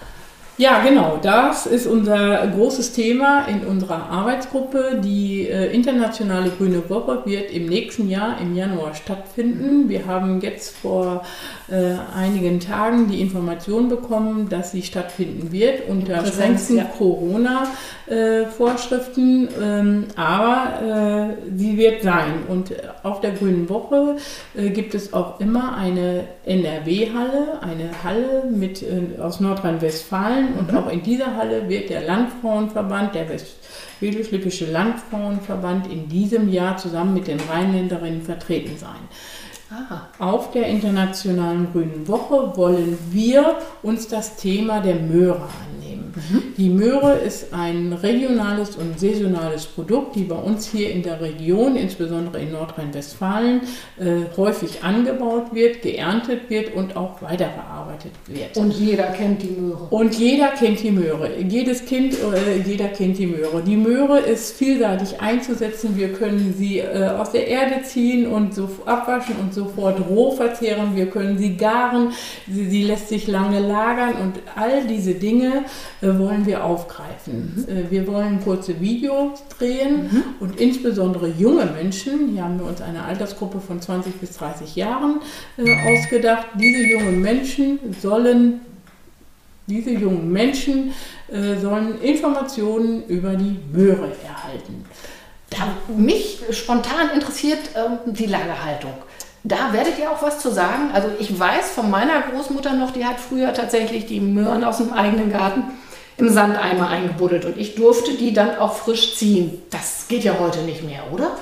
Ja, 0.59 0.83
genau. 0.83 1.17
Das 1.21 1.65
ist 1.65 1.87
unser 1.87 2.45
großes 2.47 2.91
Thema 2.91 3.45
in 3.45 3.65
unserer 3.65 4.09
Arbeitsgruppe. 4.09 4.99
Die 5.01 5.47
äh, 5.47 5.73
internationale 5.73 6.49
Grüne 6.49 6.89
Woche 6.89 7.21
wird 7.23 7.49
im 7.51 7.67
nächsten 7.67 8.09
Jahr 8.09 8.41
im 8.41 8.53
Januar 8.53 8.93
stattfinden. 8.93 9.87
Wir 9.87 10.05
haben 10.05 10.41
jetzt 10.41 10.77
vor 10.77 11.23
äh, 11.69 11.93
einigen 12.13 12.59
Tagen 12.59 13.07
die 13.07 13.21
Information 13.21 13.87
bekommen, 13.87 14.49
dass 14.49 14.73
sie 14.73 14.83
stattfinden 14.83 15.53
wird 15.53 15.87
unter 15.87 16.25
strengsten 16.25 16.75
ja. 16.75 16.83
Corona-Vorschriften. 16.97 19.47
Äh, 19.47 19.79
ähm, 19.79 20.07
aber 20.17 20.81
äh, 20.81 21.37
sie 21.55 21.77
wird 21.77 22.03
sein. 22.03 22.43
Und 22.49 22.73
auf 23.03 23.21
der 23.21 23.31
Grünen 23.31 23.69
Woche 23.69 24.17
äh, 24.57 24.71
gibt 24.71 24.93
es 24.93 25.13
auch 25.13 25.39
immer 25.39 25.77
eine 25.77 26.25
NRW-Halle, 26.45 27.61
eine 27.61 27.91
Halle 28.03 28.43
mit, 28.51 28.83
äh, 28.83 29.21
aus 29.21 29.39
Nordrhein-Westfalen 29.39 30.48
und 30.57 30.71
mhm. 30.71 30.77
auch 30.77 30.89
in 30.89 31.03
dieser 31.03 31.35
Halle 31.35 31.67
wird 31.69 31.89
der 31.89 32.01
Landfrauenverband, 32.01 33.15
der 33.15 33.29
Westfälisch-Lippische 33.29 34.71
Landfrauenverband 34.71 35.91
in 35.91 36.07
diesem 36.07 36.49
Jahr 36.49 36.77
zusammen 36.77 37.13
mit 37.13 37.27
den 37.27 37.39
Rheinländerinnen 37.39 38.21
vertreten 38.21 38.77
sein. 38.77 38.99
Ah. 39.71 40.07
Auf 40.17 40.51
der 40.51 40.65
Internationalen 40.65 41.71
Grünen 41.71 42.07
Woche 42.07 42.57
wollen 42.57 42.97
wir 43.11 43.59
uns 43.83 44.07
das 44.07 44.35
Thema 44.35 44.79
der 44.79 44.95
Möhre. 44.95 45.47
Mhm. 46.29 46.53
Die 46.57 46.69
Möhre 46.69 47.13
ist 47.13 47.53
ein 47.53 47.93
regionales 47.93 48.75
und 48.75 48.99
saisonales 48.99 49.65
Produkt, 49.65 50.15
die 50.15 50.23
bei 50.23 50.35
uns 50.35 50.67
hier 50.67 50.91
in 50.91 51.03
der 51.03 51.21
Region, 51.21 51.75
insbesondere 51.75 52.41
in 52.41 52.51
Nordrhein-Westfalen, 52.51 53.61
äh, 53.99 54.37
häufig 54.37 54.83
angebaut 54.83 55.53
wird, 55.53 55.81
geerntet 55.81 56.49
wird 56.49 56.73
und 56.75 56.95
auch 56.95 57.21
weiterverarbeitet 57.21 58.11
wird. 58.27 58.57
Und 58.57 58.71
jeder 58.73 59.07
kennt 59.07 59.43
die 59.43 59.59
Möhre. 59.59 59.87
Und 59.89 60.15
jeder 60.15 60.47
kennt 60.49 60.83
die 60.83 60.91
Möhre. 60.91 61.31
Jedes 61.47 61.85
Kind, 61.85 62.13
äh, 62.13 62.61
jeder 62.65 62.87
kennt 62.87 63.17
die 63.17 63.27
Möhre. 63.27 63.61
Die 63.65 63.77
Möhre 63.77 64.19
ist 64.19 64.57
vielseitig 64.57 65.21
einzusetzen. 65.21 65.97
Wir 65.97 66.13
können 66.13 66.53
sie 66.57 66.79
äh, 66.79 67.07
aus 67.17 67.31
der 67.31 67.47
Erde 67.47 67.83
ziehen 67.83 68.27
und 68.27 68.53
so 68.53 68.69
abwaschen 68.85 69.35
und 69.41 69.53
sofort 69.53 69.99
roh 70.09 70.31
verzehren. 70.31 70.95
Wir 70.95 71.07
können 71.07 71.37
sie 71.37 71.55
garen. 71.55 72.11
Sie, 72.47 72.69
sie 72.69 72.83
lässt 72.83 73.09
sich 73.09 73.27
lange 73.27 73.59
lagern 73.59 74.13
und 74.21 74.41
all 74.55 74.85
diese 74.87 75.13
Dinge 75.13 75.65
äh, 76.01 76.07
wollen 76.17 76.45
wir 76.45 76.63
aufgreifen. 76.63 77.65
Mhm. 77.67 77.91
wir 77.91 78.07
wollen 78.07 78.41
kurze 78.41 78.79
Videos 78.79 79.43
drehen 79.57 80.03
mhm. 80.03 80.23
und 80.39 80.59
insbesondere 80.59 81.27
junge 81.27 81.65
Menschen, 81.65 82.29
hier 82.29 82.43
haben 82.43 82.57
wir 82.57 82.65
uns 82.65 82.81
eine 82.81 83.03
Altersgruppe 83.03 83.59
von 83.59 83.81
20 83.81 84.15
bis 84.15 84.37
30 84.37 84.75
Jahren 84.75 85.19
äh, 85.57 85.75
ausgedacht, 85.91 86.47
diese 86.55 86.83
jungen 86.83 87.21
Menschen 87.21 87.79
sollen 88.01 88.61
diese 89.67 89.91
jungen 89.91 90.31
Menschen 90.31 90.93
äh, 91.31 91.55
sollen 91.57 92.01
Informationen 92.01 93.05
über 93.05 93.35
die 93.35 93.59
Möhre 93.71 94.11
erhalten. 94.25 94.83
Da 95.49 95.57
mich 95.95 96.41
spontan 96.51 97.11
interessiert 97.13 97.59
äh, 97.75 98.11
die 98.11 98.25
Lagerhaltung. 98.25 98.93
Da 99.43 99.71
werdet 99.71 99.97
ihr 99.99 100.11
auch 100.11 100.21
was 100.21 100.39
zu 100.39 100.51
sagen. 100.51 100.89
Also 100.93 101.09
ich 101.19 101.37
weiß 101.37 101.71
von 101.71 101.89
meiner 101.89 102.21
Großmutter 102.21 102.73
noch, 102.73 102.91
die 102.91 103.05
hat 103.05 103.19
früher 103.19 103.53
tatsächlich 103.53 104.05
die 104.05 104.19
Möhren 104.19 104.63
aus 104.63 104.77
dem 104.77 104.91
eigenen 104.91 105.31
Garten 105.31 105.63
im 106.19 106.29
Sandeimer 106.29 106.89
eingebuddelt 106.89 107.45
und 107.45 107.57
ich 107.57 107.75
durfte 107.75 108.13
die 108.13 108.33
dann 108.33 108.57
auch 108.57 108.73
frisch 108.73 109.15
ziehen. 109.15 109.61
Das 109.69 110.07
geht 110.07 110.23
ja 110.23 110.37
heute 110.39 110.59
nicht 110.63 110.83
mehr, 110.83 111.03
oder? 111.11 111.37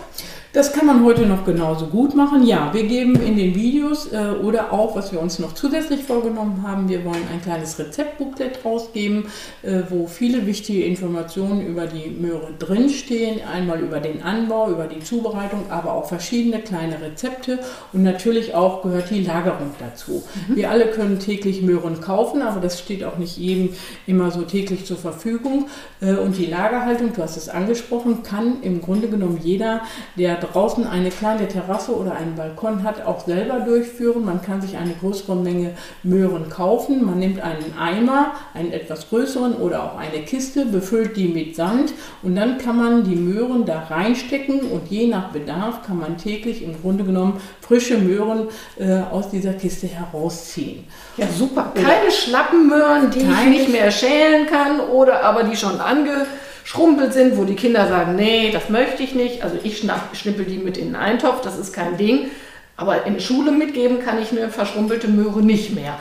Das 0.53 0.71
kann 0.71 0.85
man 0.85 1.03
heute 1.03 1.25
noch 1.25 1.45
genauso 1.45 1.87
gut 1.87 2.15
machen. 2.15 2.45
Ja, 2.45 2.73
wir 2.73 2.83
geben 2.83 3.15
in 3.21 3.35
den 3.35 3.53
Videos 3.53 4.11
äh, 4.13 4.29
oder 4.41 4.71
auch, 4.71 4.95
was 4.95 5.11
wir 5.11 5.21
uns 5.21 5.39
noch 5.39 5.53
zusätzlich 5.53 6.03
vorgenommen 6.03 6.63
haben, 6.65 6.87
wir 6.87 7.03
wollen 7.03 7.27
ein 7.33 7.41
kleines 7.41 7.77
Rezeptbooklet 7.77 8.63
rausgeben, 8.63 9.25
äh, 9.61 9.81
wo 9.89 10.07
viele 10.07 10.45
wichtige 10.45 10.85
Informationen 10.85 11.65
über 11.67 11.85
die 11.85 12.09
Möhre 12.09 12.53
drinstehen. 12.57 13.41
Einmal 13.45 13.81
über 13.81 13.99
den 13.99 14.23
Anbau, 14.23 14.69
über 14.71 14.87
die 14.87 14.99
Zubereitung, 14.99 15.65
aber 15.69 15.93
auch 15.93 16.07
verschiedene 16.07 16.59
kleine 16.59 17.01
Rezepte 17.01 17.59
und 17.91 18.03
natürlich 18.03 18.55
auch 18.55 18.83
gehört 18.83 19.09
die 19.09 19.23
Lagerung 19.23 19.71
dazu. 19.79 20.23
Mhm. 20.47 20.55
Wir 20.55 20.71
alle 20.71 20.87
können 20.87 21.19
täglich 21.19 21.61
Möhren 21.61 21.99
kaufen, 21.99 22.41
aber 22.41 22.61
das 22.61 22.79
steht 22.79 23.03
auch 23.03 23.17
nicht 23.17 23.37
jedem 23.37 23.69
immer 24.05 24.31
so 24.31 24.43
täglich 24.43 24.85
zur 24.85 24.97
Verfügung. 24.97 25.67
Äh, 25.99 26.15
und 26.15 26.37
die 26.37 26.45
Lagerhaltung, 26.45 27.11
du 27.13 27.21
hast 27.21 27.35
es 27.35 27.49
angesprochen, 27.49 28.23
kann 28.23 28.61
im 28.61 28.81
Grunde 28.81 29.09
genommen 29.09 29.39
jeder, 29.43 29.81
der 30.17 30.37
draußen 30.51 30.87
eine 30.87 31.09
kleine 31.09 31.47
Terrasse 31.47 31.95
oder 31.95 32.13
einen 32.13 32.35
Balkon 32.35 32.83
hat, 32.83 33.05
auch 33.05 33.25
selber 33.25 33.59
durchführen. 33.59 34.25
Man 34.25 34.41
kann 34.41 34.61
sich 34.61 34.77
eine 34.77 34.93
größere 34.93 35.35
Menge 35.35 35.71
Möhren 36.03 36.49
kaufen. 36.49 37.05
Man 37.05 37.19
nimmt 37.19 37.41
einen 37.41 37.77
Eimer, 37.79 38.31
einen 38.53 38.71
etwas 38.71 39.09
größeren 39.09 39.55
oder 39.55 39.83
auch 39.83 39.97
eine 39.97 40.23
Kiste, 40.23 40.65
befüllt 40.65 41.17
die 41.17 41.27
mit 41.27 41.55
Sand 41.55 41.93
und 42.23 42.35
dann 42.35 42.57
kann 42.57 42.77
man 42.77 43.03
die 43.03 43.15
Möhren 43.15 43.65
da 43.65 43.83
reinstecken 43.89 44.61
und 44.71 44.89
je 44.89 45.07
nach 45.07 45.29
Bedarf 45.29 45.85
kann 45.85 45.99
man 45.99 46.17
täglich 46.17 46.63
im 46.63 46.79
Grunde 46.81 47.03
genommen 47.03 47.39
frische 47.61 47.97
Möhren 47.97 48.47
äh, 48.79 49.01
aus 49.11 49.29
dieser 49.29 49.53
Kiste 49.53 49.87
herausziehen. 49.87 50.85
Ja, 51.17 51.27
super. 51.27 51.71
Keine 51.75 52.11
schlappen 52.11 52.67
Möhren, 52.67 53.11
die 53.11 53.19
ich 53.19 53.45
nicht 53.49 53.69
mehr 53.71 53.91
schälen 53.91 54.47
kann 54.47 54.79
oder 54.79 55.23
aber 55.23 55.43
die 55.43 55.55
schon 55.55 55.79
ange 55.79 56.25
schrumpelt 56.67 57.13
sind, 57.13 57.37
wo 57.37 57.45
die 57.45 57.55
Kinder 57.55 57.87
sagen, 57.87 58.17
nee, 58.17 58.51
das 58.51 58.69
möchte 58.69 59.01
ich 59.01 59.15
nicht. 59.15 59.41
Also 59.41 59.55
ich 59.63 59.87
schnippel 60.11 60.43
die 60.43 60.57
mit 60.57 60.77
in 60.77 60.87
den 60.87 60.95
Eintopf, 60.97 61.39
das 61.39 61.57
ist 61.57 61.71
kein 61.71 61.95
Ding. 61.95 62.29
Aber 62.75 63.05
in 63.05 63.21
Schule 63.21 63.53
mitgeben 63.53 64.03
kann 64.03 64.21
ich 64.21 64.31
eine 64.31 64.49
verschrumpelte 64.49 65.07
Möhre 65.07 65.41
nicht 65.41 65.73
mehr. 65.73 65.97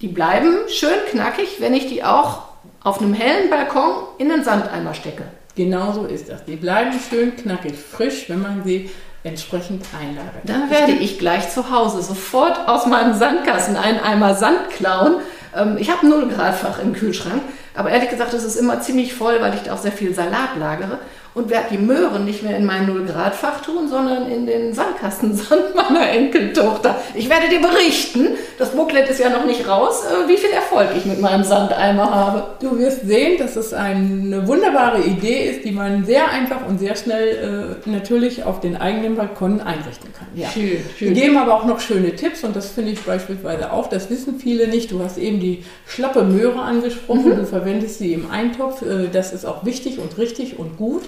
Die 0.00 0.08
bleiben 0.08 0.56
schön 0.66 0.98
knackig, 1.08 1.60
wenn 1.60 1.74
ich 1.74 1.86
die 1.86 2.02
auch 2.02 2.42
auf 2.82 3.00
einem 3.00 3.14
hellen 3.14 3.50
Balkon 3.50 3.92
in 4.18 4.30
den 4.30 4.42
Sandeimer 4.42 4.94
stecke. 4.94 5.22
Genau 5.54 5.92
so 5.92 6.06
ist 6.06 6.28
das. 6.28 6.44
Die 6.44 6.56
bleiben 6.56 6.90
schön 7.08 7.36
knackig 7.36 7.74
frisch, 7.74 8.28
wenn 8.28 8.42
man 8.42 8.64
sie 8.64 8.90
entsprechend 9.22 9.84
einlagert. 9.96 10.42
Dann 10.42 10.70
werde 10.70 10.92
ich 10.92 11.20
gleich 11.20 11.50
zu 11.50 11.70
Hause 11.70 12.02
sofort 12.02 12.68
aus 12.68 12.84
meinem 12.86 13.14
Sandkasten 13.14 13.76
einen 13.76 14.00
Eimer 14.00 14.34
Sand 14.34 14.70
klauen. 14.70 15.20
Ähm, 15.56 15.76
ich 15.78 15.88
habe 15.88 16.04
ein 16.04 16.10
Nullgradfach 16.10 16.82
im 16.82 16.94
Kühlschrank 16.94 17.42
aber 17.80 17.90
ehrlich 17.90 18.10
gesagt, 18.10 18.34
es 18.34 18.44
ist 18.44 18.56
immer 18.56 18.82
ziemlich 18.82 19.14
voll, 19.14 19.40
weil 19.40 19.54
ich 19.54 19.62
da 19.62 19.72
auch 19.72 19.78
sehr 19.78 19.90
viel 19.90 20.14
Salat 20.14 20.56
lagere. 20.58 20.98
Und 21.34 21.48
werde 21.48 21.68
die 21.70 21.78
Möhren 21.78 22.24
nicht 22.24 22.42
mehr 22.42 22.56
in 22.56 22.64
mein 22.66 22.88
0-Grad-Fach 22.88 23.60
tun, 23.62 23.88
sondern 23.88 24.30
in 24.30 24.46
den 24.46 24.74
Sandkastensand 24.74 25.74
meiner 25.74 26.10
Enkeltochter. 26.10 26.96
Ich 27.14 27.28
werde 27.30 27.48
dir 27.48 27.60
berichten, 27.60 28.28
das 28.58 28.70
Booklet 28.70 29.08
ist 29.08 29.20
ja 29.20 29.30
noch 29.30 29.44
nicht 29.44 29.68
raus, 29.68 30.02
äh, 30.04 30.28
wie 30.28 30.36
viel 30.36 30.50
Erfolg 30.50 30.88
ich 30.96 31.04
mit 31.04 31.20
meinem 31.20 31.44
Sandeimer 31.44 32.10
habe. 32.12 32.44
Du 32.60 32.78
wirst 32.78 33.06
sehen, 33.06 33.38
dass 33.38 33.56
es 33.56 33.72
eine 33.72 34.46
wunderbare 34.46 35.02
Idee 35.02 35.50
ist, 35.50 35.64
die 35.64 35.70
man 35.70 36.04
sehr 36.04 36.30
einfach 36.30 36.66
und 36.66 36.78
sehr 36.78 36.96
schnell 36.96 37.76
äh, 37.86 37.88
natürlich 37.88 38.44
auf 38.44 38.60
den 38.60 38.76
eigenen 38.76 39.16
Balkon 39.16 39.60
einrichten 39.60 40.12
kann. 40.12 40.26
Ja. 40.34 40.48
Schön, 40.48 40.78
schön. 40.98 41.14
Wir 41.14 41.22
geben 41.22 41.36
aber 41.36 41.54
auch 41.54 41.64
noch 41.64 41.80
schöne 41.80 42.14
Tipps 42.16 42.42
und 42.42 42.56
das 42.56 42.70
finde 42.70 42.90
ich 42.92 43.00
beispielsweise 43.02 43.72
auch, 43.72 43.88
das 43.88 44.10
wissen 44.10 44.40
viele 44.40 44.66
nicht. 44.66 44.90
Du 44.90 45.02
hast 45.02 45.16
eben 45.16 45.38
die 45.38 45.64
schlappe 45.86 46.22
Möhre 46.24 46.60
angesprochen, 46.60 47.30
mhm. 47.30 47.36
du 47.36 47.46
verwendest 47.46 47.98
sie 47.98 48.12
im 48.12 48.30
Eintopf, 48.30 48.82
äh, 48.82 49.08
das 49.12 49.32
ist 49.32 49.44
auch 49.44 49.64
wichtig 49.64 50.00
und 50.00 50.18
richtig 50.18 50.58
und 50.58 50.76
gut. 50.76 51.02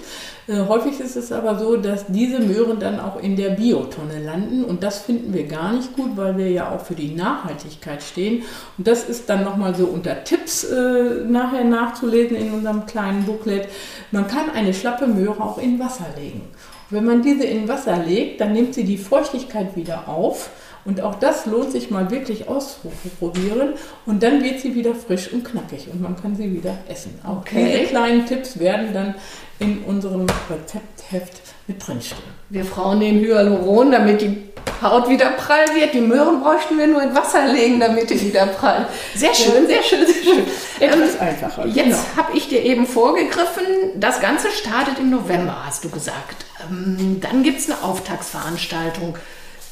Äh, 0.47 0.59
häufig 0.67 0.99
ist 0.99 1.15
es 1.15 1.31
aber 1.31 1.57
so, 1.57 1.77
dass 1.77 2.05
diese 2.07 2.39
Möhren 2.39 2.79
dann 2.79 2.99
auch 2.99 3.21
in 3.21 3.35
der 3.35 3.51
Biotonne 3.51 4.21
landen 4.23 4.65
und 4.65 4.83
das 4.83 4.99
finden 4.99 5.33
wir 5.33 5.43
gar 5.43 5.73
nicht 5.73 5.93
gut, 5.95 6.17
weil 6.17 6.37
wir 6.37 6.49
ja 6.49 6.71
auch 6.71 6.81
für 6.81 6.95
die 6.95 7.15
Nachhaltigkeit 7.15 8.03
stehen. 8.03 8.43
Und 8.77 8.87
das 8.87 9.07
ist 9.07 9.29
dann 9.29 9.43
nochmal 9.43 9.73
so 9.75 9.85
unter 9.85 10.23
Tipps 10.23 10.65
äh, 10.65 11.23
nachher 11.27 11.63
nachzulesen 11.63 12.35
in 12.35 12.53
unserem 12.53 12.85
kleinen 12.85 13.25
Booklet. 13.25 13.69
Man 14.11 14.27
kann 14.27 14.49
eine 14.53 14.73
schlappe 14.73 15.07
Möhre 15.07 15.41
auch 15.41 15.57
in 15.57 15.79
Wasser 15.79 16.07
legen. 16.17 16.41
Wenn 16.89 17.05
man 17.05 17.21
diese 17.21 17.45
in 17.45 17.67
Wasser 17.67 17.97
legt, 17.97 18.41
dann 18.41 18.53
nimmt 18.53 18.73
sie 18.73 18.83
die 18.83 18.97
Feuchtigkeit 18.97 19.75
wieder 19.75 20.07
auf. 20.07 20.49
Und 20.85 21.01
auch 21.01 21.15
das 21.15 21.45
lohnt 21.45 21.71
sich 21.71 21.89
mal 21.89 22.11
wirklich 22.11 22.47
auszuprobieren. 22.47 23.73
Und 24.05 24.21
dann 24.23 24.43
wird 24.43 24.59
sie 24.59 24.75
wieder 24.75 24.93
frisch 24.93 25.31
und 25.31 25.43
knackig 25.43 25.87
und 25.91 26.01
man 26.01 26.21
kann 26.21 26.35
sie 26.35 26.53
wieder 26.53 26.77
essen. 26.87 27.19
Auch 27.23 27.37
okay. 27.37 27.71
diese 27.71 27.89
kleinen 27.89 28.25
Tipps 28.25 28.59
werden 28.59 28.93
dann 28.93 29.15
in 29.59 29.83
unserem 29.83 30.25
Rezeptheft 30.49 31.41
mit 31.67 31.85
drinstehen. 31.85 32.21
Wir 32.49 32.65
Frauen 32.65 32.99
nehmen 32.99 33.19
Hyaluron, 33.19 33.91
damit 33.91 34.21
die 34.21 34.49
Haut 34.81 35.09
wieder 35.09 35.29
prall 35.31 35.65
wird. 35.75 35.93
Die 35.93 36.01
Möhren 36.01 36.41
bräuchten 36.41 36.77
wir 36.77 36.87
nur 36.87 37.01
in 37.01 37.15
Wasser 37.15 37.47
legen, 37.47 37.79
damit 37.79 38.09
die 38.09 38.19
wieder 38.19 38.45
prall. 38.47 38.87
Sehr 39.15 39.33
schön, 39.33 39.65
sehr 39.67 39.81
schön, 39.81 40.05
sehr 40.05 40.23
schön. 40.23 40.43
Etwas 40.79 41.15
ähm, 41.15 41.21
einfacher. 41.21 41.65
Jetzt 41.67 41.85
genau. 41.85 41.97
habe 42.17 42.37
ich 42.37 42.49
dir 42.49 42.61
eben 42.61 42.85
vorgegriffen, 42.85 43.63
das 43.95 44.19
Ganze 44.19 44.51
startet 44.51 44.99
im 44.99 45.09
November, 45.09 45.65
hast 45.65 45.85
du 45.85 45.89
gesagt. 45.89 46.45
Ähm, 46.69 47.19
dann 47.21 47.43
gibt 47.43 47.59
es 47.59 47.69
eine 47.69 47.81
Auftaktsveranstaltung. 47.81 49.17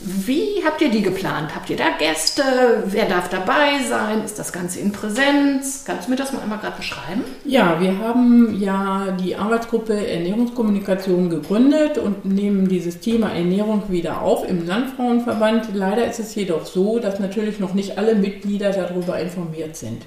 Wie 0.03 0.63
habt 0.65 0.81
ihr 0.81 0.89
die 0.89 1.03
geplant? 1.03 1.53
Habt 1.55 1.69
ihr 1.69 1.77
da 1.77 1.91
Gäste? 1.99 2.43
Wer 2.87 3.05
darf 3.05 3.29
dabei 3.29 3.83
sein? 3.87 4.23
Ist 4.25 4.39
das 4.39 4.51
Ganze 4.51 4.79
in 4.79 4.91
Präsenz? 4.91 5.83
Kannst 5.85 6.07
du 6.07 6.11
mir 6.11 6.17
das 6.17 6.33
mal 6.33 6.41
einmal 6.41 6.57
gerade 6.57 6.77
beschreiben? 6.77 7.23
Ja, 7.45 7.79
wir 7.79 7.99
haben 7.99 8.59
ja 8.59 9.15
die 9.23 9.35
Arbeitsgruppe 9.35 10.07
Ernährungskommunikation 10.07 11.29
gegründet 11.29 11.99
und 11.99 12.25
nehmen 12.25 12.67
dieses 12.67 12.99
Thema 12.99 13.29
Ernährung 13.29 13.83
wieder 13.89 14.21
auf 14.21 14.49
im 14.49 14.65
Landfrauenverband. 14.65 15.75
Leider 15.75 16.07
ist 16.07 16.19
es 16.19 16.33
jedoch 16.33 16.65
so, 16.65 16.97
dass 16.97 17.19
natürlich 17.19 17.59
noch 17.59 17.75
nicht 17.75 17.99
alle 17.99 18.15
Mitglieder 18.15 18.71
darüber 18.71 19.19
informiert 19.19 19.75
sind. 19.75 20.01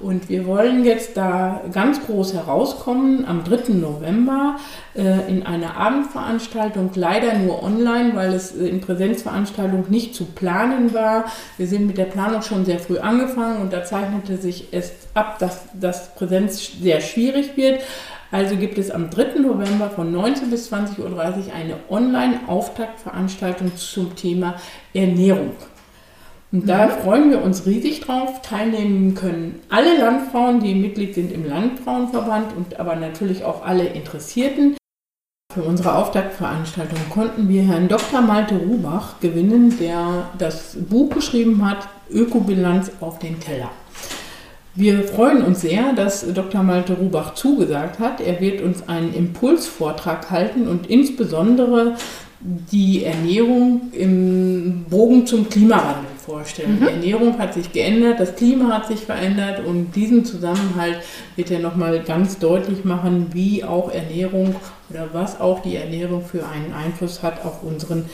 Und 0.00 0.28
wir 0.28 0.46
wollen 0.46 0.84
jetzt 0.84 1.16
da 1.16 1.62
ganz 1.72 2.04
groß 2.04 2.34
herauskommen 2.34 3.24
am 3.26 3.44
3. 3.44 3.72
November 3.74 4.56
äh, 4.94 5.28
in 5.28 5.44
einer 5.44 5.76
Abendveranstaltung, 5.76 6.90
leider 6.94 7.34
nur 7.34 7.62
online, 7.62 8.14
weil 8.14 8.32
es 8.34 8.56
äh, 8.56 8.66
in 8.66 8.80
Präsenzveranstaltung 8.80 9.86
nicht 9.88 10.14
zu 10.14 10.24
planen 10.24 10.92
war. 10.92 11.26
Wir 11.56 11.66
sind 11.66 11.86
mit 11.86 11.98
der 11.98 12.06
Planung 12.06 12.42
schon 12.42 12.64
sehr 12.64 12.78
früh 12.78 12.98
angefangen 12.98 13.60
und 13.60 13.72
da 13.72 13.84
zeichnete 13.84 14.36
sich 14.36 14.68
es 14.72 14.92
ab, 15.14 15.38
dass 15.38 15.62
das 15.72 16.14
Präsenz 16.14 16.72
sehr 16.80 17.00
schwierig 17.00 17.56
wird. 17.56 17.80
Also 18.32 18.56
gibt 18.56 18.78
es 18.78 18.90
am 18.90 19.10
3. 19.10 19.40
November 19.40 19.90
von 19.90 20.10
19 20.10 20.48
bis 20.48 20.72
20.30 20.72 20.98
Uhr 21.00 21.54
eine 21.54 21.76
Online-Auftaktveranstaltung 21.90 23.76
zum 23.76 24.16
Thema 24.16 24.54
Ernährung. 24.94 25.50
Und 26.52 26.68
da 26.68 26.86
mhm. 26.86 26.90
freuen 27.02 27.30
wir 27.30 27.42
uns 27.42 27.64
riesig 27.64 28.00
drauf. 28.00 28.42
Teilnehmen 28.42 29.14
können 29.14 29.60
alle 29.70 29.98
Landfrauen, 29.98 30.60
die 30.60 30.74
Mitglied 30.74 31.14
sind 31.14 31.32
im 31.32 31.48
Landfrauenverband 31.48 32.54
und 32.54 32.78
aber 32.78 32.94
natürlich 32.94 33.44
auch 33.44 33.64
alle 33.64 33.86
Interessierten. 33.86 34.76
Für 35.52 35.62
unsere 35.62 35.96
Auftaktveranstaltung 35.96 36.98
konnten 37.10 37.48
wir 37.48 37.62
Herrn 37.62 37.88
Dr. 37.88 38.20
Malte 38.20 38.56
Rubach 38.56 39.20
gewinnen, 39.20 39.76
der 39.78 40.30
das 40.38 40.76
Buch 40.88 41.10
geschrieben 41.10 41.68
hat, 41.68 41.88
Ökobilanz 42.10 42.90
auf 43.00 43.18
den 43.18 43.40
Teller. 43.40 43.70
Wir 44.74 45.02
freuen 45.02 45.42
uns 45.42 45.60
sehr, 45.60 45.92
dass 45.92 46.32
Dr. 46.32 46.62
Malte 46.62 46.94
Rubach 46.94 47.34
zugesagt 47.34 47.98
hat. 47.98 48.22
Er 48.22 48.40
wird 48.40 48.62
uns 48.62 48.88
einen 48.88 49.12
Impulsvortrag 49.12 50.30
halten 50.30 50.66
und 50.66 50.88
insbesondere 50.88 51.96
die 52.40 53.04
Ernährung 53.04 53.92
im 53.92 54.86
Bogen 54.88 55.26
zum 55.26 55.48
Klimawandel 55.50 56.11
vorstellen. 56.22 56.76
Mhm. 56.76 56.80
Die 56.80 56.90
Ernährung 56.92 57.38
hat 57.38 57.54
sich 57.54 57.72
geändert, 57.72 58.20
das 58.20 58.36
Klima 58.36 58.74
hat 58.74 58.86
sich 58.86 59.00
verändert 59.00 59.64
und 59.64 59.92
diesen 59.94 60.24
Zusammenhalt 60.24 60.98
wird 61.36 61.50
er 61.50 61.58
nochmal 61.58 62.00
ganz 62.00 62.38
deutlich 62.38 62.84
machen, 62.84 63.28
wie 63.32 63.64
auch 63.64 63.90
Ernährung 63.92 64.54
oder 64.90 65.08
was 65.12 65.40
auch 65.40 65.62
die 65.62 65.76
Ernährung 65.76 66.24
für 66.24 66.46
einen 66.46 66.72
Einfluss 66.72 67.22
hat 67.22 67.44
auf 67.44 67.62
unseren 67.62 68.04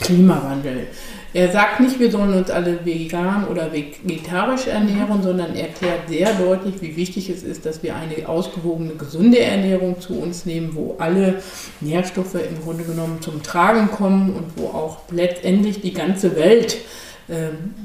Klimawandel. 0.00 0.88
Er 1.32 1.50
sagt 1.50 1.80
nicht, 1.80 1.98
wir 1.98 2.10
sollen 2.10 2.32
uns 2.32 2.50
alle 2.50 2.84
vegan 2.84 3.46
oder 3.48 3.72
vegetarisch 3.72 4.68
ernähren, 4.68 5.22
sondern 5.22 5.54
er 5.54 5.68
erklärt 5.68 6.08
sehr 6.08 6.32
deutlich, 6.34 6.80
wie 6.80 6.96
wichtig 6.96 7.28
es 7.28 7.42
ist, 7.42 7.66
dass 7.66 7.82
wir 7.82 7.96
eine 7.96 8.28
ausgewogene, 8.28 8.94
gesunde 8.94 9.40
Ernährung 9.40 10.00
zu 10.00 10.20
uns 10.20 10.46
nehmen, 10.46 10.70
wo 10.74 10.94
alle 10.98 11.42
Nährstoffe 11.80 12.34
im 12.34 12.62
Grunde 12.62 12.84
genommen 12.84 13.18
zum 13.20 13.42
Tragen 13.42 13.90
kommen 13.90 14.34
und 14.34 14.56
wo 14.56 14.66
auch 14.68 14.98
letztendlich 15.10 15.80
die 15.80 15.92
ganze 15.92 16.36
Welt 16.36 16.76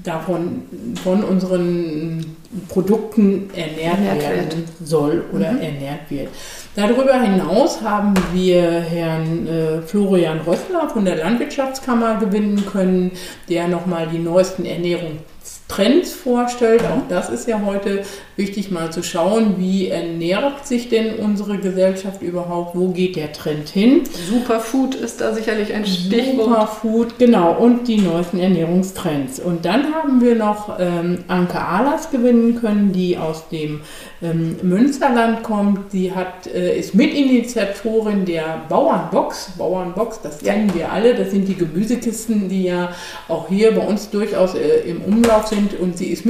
davon 0.03 0.63
von 1.03 1.23
unseren 1.23 2.35
Produkten 2.67 3.49
ernährt, 3.55 3.99
ernährt 3.99 4.21
werden 4.21 4.57
wird. 4.57 4.87
soll 4.87 5.23
oder 5.31 5.51
mhm. 5.51 5.61
ernährt 5.61 6.09
wird. 6.09 6.29
Darüber 6.75 7.21
hinaus 7.21 7.81
haben 7.81 8.13
wir 8.33 8.81
Herrn 8.81 9.47
äh, 9.47 9.81
Florian 9.81 10.39
Rössler 10.41 10.89
von 10.89 11.05
der 11.05 11.17
Landwirtschaftskammer 11.17 12.17
gewinnen 12.19 12.65
können, 12.65 13.11
der 13.49 13.67
nochmal 13.67 14.07
die 14.11 14.19
neuesten 14.19 14.65
Ernährungs 14.65 15.21
Trends 15.67 16.11
vorstellt. 16.11 16.81
Auch 16.83 17.07
das 17.07 17.29
ist 17.29 17.47
ja 17.47 17.61
heute 17.63 18.03
wichtig, 18.39 18.71
mal 18.71 18.91
zu 18.91 19.03
schauen, 19.03 19.55
wie 19.59 19.89
ernährt 19.89 20.65
sich 20.65 20.89
denn 20.89 21.15
unsere 21.17 21.59
Gesellschaft 21.59 22.23
überhaupt, 22.23 22.75
wo 22.75 22.87
geht 22.87 23.15
der 23.15 23.31
Trend 23.33 23.69
hin. 23.69 24.01
Superfood 24.27 24.95
ist 24.95 25.21
da 25.21 25.33
sicherlich 25.33 25.73
ein 25.73 25.85
Stichwort. 25.85 26.47
Superfood, 26.47 27.19
genau, 27.19 27.53
und 27.53 27.87
die 27.87 27.97
neuesten 27.97 28.39
Ernährungstrends. 28.39 29.39
Und 29.39 29.65
dann 29.65 29.93
haben 29.93 30.21
wir 30.21 30.33
noch 30.35 30.79
ähm, 30.79 31.19
Anke 31.27 31.59
Ahlers 31.59 32.09
gewinnen 32.09 32.59
können, 32.59 32.91
die 32.93 33.17
aus 33.17 33.49
dem 33.49 33.81
ähm, 34.21 34.55
Münsterland 34.63 35.43
kommt. 35.43 35.91
Sie 35.91 36.13
hat, 36.13 36.47
äh, 36.47 36.79
ist 36.79 36.95
Mitinitiatorin 36.95 38.25
der 38.25 38.61
Bauernbox. 38.69 39.51
Bauernbox, 39.57 40.21
das 40.21 40.39
kennen 40.39 40.73
wir 40.73 40.91
alle, 40.91 41.13
das 41.13 41.31
sind 41.31 41.47
die 41.47 41.55
Gemüsekisten, 41.55 42.49
die 42.49 42.63
ja 42.63 42.93
auch 43.27 43.49
hier 43.49 43.75
bei 43.75 43.85
uns 43.85 44.09
durchaus 44.09 44.55
äh, 44.55 44.89
im 44.89 45.01
Umlauf 45.01 45.47
sind. 45.47 45.77
Und 45.77 45.97
sie 45.97 46.07
ist 46.07 46.25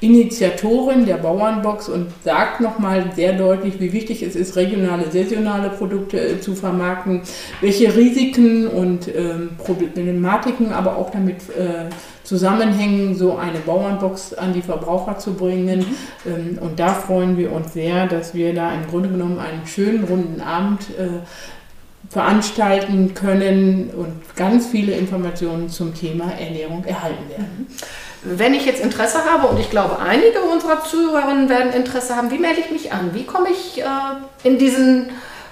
Mitinitiatorin 0.00 1.06
der 1.06 1.16
Bauernbox 1.16 1.88
und 1.88 2.08
sagt 2.22 2.60
nochmal 2.60 3.12
sehr 3.14 3.32
deutlich, 3.32 3.80
wie 3.80 3.92
wichtig 3.92 4.22
es 4.22 4.36
ist, 4.36 4.56
regionale, 4.56 5.10
saisonale 5.10 5.70
Produkte 5.70 6.18
äh, 6.18 6.40
zu 6.40 6.54
vermarkten, 6.54 7.22
welche 7.60 7.94
Risiken 7.96 8.66
und 8.66 9.08
ähm, 9.08 9.50
Problematiken 9.58 10.72
aber 10.72 10.96
auch 10.96 11.10
damit 11.10 11.36
äh, 11.50 11.88
Zusammenhängen 12.24 13.14
so 13.14 13.36
eine 13.36 13.58
Bauernbox 13.60 14.34
an 14.34 14.52
die 14.52 14.62
Verbraucher 14.62 15.18
zu 15.18 15.34
bringen. 15.34 15.86
Ähm, 16.26 16.58
und 16.60 16.78
da 16.78 16.88
freuen 16.88 17.38
wir 17.38 17.52
uns 17.52 17.72
sehr, 17.72 18.06
dass 18.06 18.34
wir 18.34 18.54
da 18.54 18.74
im 18.74 18.86
Grunde 18.88 19.08
genommen 19.08 19.38
einen 19.38 19.66
schönen 19.66 20.04
runden 20.04 20.40
Abend 20.40 20.82
äh, 20.98 21.20
veranstalten 22.10 23.14
können 23.14 23.90
und 23.90 24.36
ganz 24.36 24.66
viele 24.66 24.92
Informationen 24.92 25.68
zum 25.68 25.94
Thema 25.94 26.32
Ernährung 26.32 26.84
erhalten 26.84 27.28
werden. 27.30 27.66
Mhm. 27.68 28.05
Wenn 28.28 28.54
ich 28.54 28.66
jetzt 28.66 28.80
Interesse 28.80 29.24
habe, 29.24 29.46
und 29.46 29.60
ich 29.60 29.70
glaube, 29.70 30.00
einige 30.00 30.40
unserer 30.40 30.82
Zuhörerinnen 30.82 31.48
werden 31.48 31.72
Interesse 31.72 32.16
haben, 32.16 32.32
wie 32.32 32.38
melde 32.38 32.60
ich 32.60 32.72
mich 32.72 32.92
an? 32.92 33.14
Wie 33.14 33.24
komme 33.24 33.50
ich 33.50 33.80
äh, 33.80 33.84
in 34.42 34.58
diesen 34.58 35.10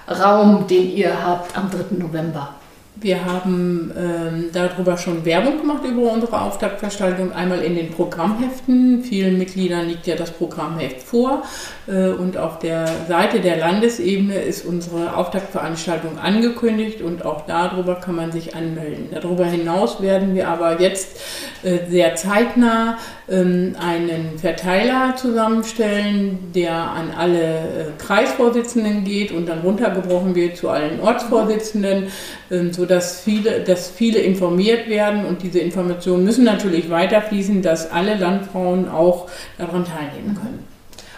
Raum, 0.09 0.67
den 0.67 0.91
ihr 0.91 1.25
habt 1.25 1.57
am 1.57 1.71
3. 1.71 1.95
November? 1.97 2.53
Wir 2.97 3.25
haben 3.25 3.91
ähm, 3.97 4.49
darüber 4.53 4.97
schon 4.97 5.25
Werbung 5.25 5.59
gemacht 5.59 5.83
über 5.83 6.13
unsere 6.13 6.39
Auftaktveranstaltung, 6.39 7.33
einmal 7.33 7.59
in 7.59 7.75
den 7.75 7.91
Programmheften. 7.91 9.03
Vielen 9.03 9.37
Mitgliedern 9.37 9.89
liegt 9.89 10.07
ja 10.07 10.15
das 10.15 10.31
Programmheft 10.31 11.03
vor 11.03 11.43
äh, 11.87 12.09
und 12.09 12.37
auf 12.37 12.59
der 12.59 12.87
Seite 13.09 13.41
der 13.41 13.57
Landesebene 13.57 14.35
ist 14.35 14.65
unsere 14.65 15.17
Auftaktveranstaltung 15.17 16.17
angekündigt 16.19 17.01
und 17.01 17.25
auch 17.25 17.45
darüber 17.45 17.95
kann 17.95 18.15
man 18.15 18.31
sich 18.31 18.55
anmelden. 18.55 19.09
Darüber 19.11 19.45
hinaus 19.45 20.01
werden 20.01 20.33
wir 20.33 20.47
aber 20.47 20.79
jetzt 20.79 21.19
äh, 21.63 21.79
sehr 21.89 22.15
zeitnah 22.15 22.97
ähm, 23.27 23.75
einen 23.79 24.37
Verteiler 24.37 25.15
zusammenstellen, 25.15 26.51
der 26.53 26.73
an 26.73 27.11
alle 27.17 27.41
äh, 27.41 27.85
Kreisvorsitzenden 27.97 29.03
geht 29.03 29.31
und 29.31 29.47
dann 29.47 29.59
runtergebrochen 29.59 30.35
wird 30.35 30.57
zu 30.57 30.69
allen 30.69 30.99
Ortsvorsitzenden, 30.99 32.07
ähm, 32.51 32.71
sodass 32.85 33.19
viele, 33.19 33.61
dass 33.61 33.89
viele 33.89 34.19
informiert 34.19 34.87
werden 34.87 35.25
und 35.25 35.41
diese 35.41 35.57
Informationen 35.57 36.23
müssen 36.23 36.43
natürlich 36.43 36.91
weiterfließen, 36.91 37.63
dass 37.63 37.91
alle 37.91 38.15
Landfrauen 38.15 38.89
auch 38.89 39.27
daran 39.57 39.85
teilnehmen 39.85 40.37
können 40.39 40.59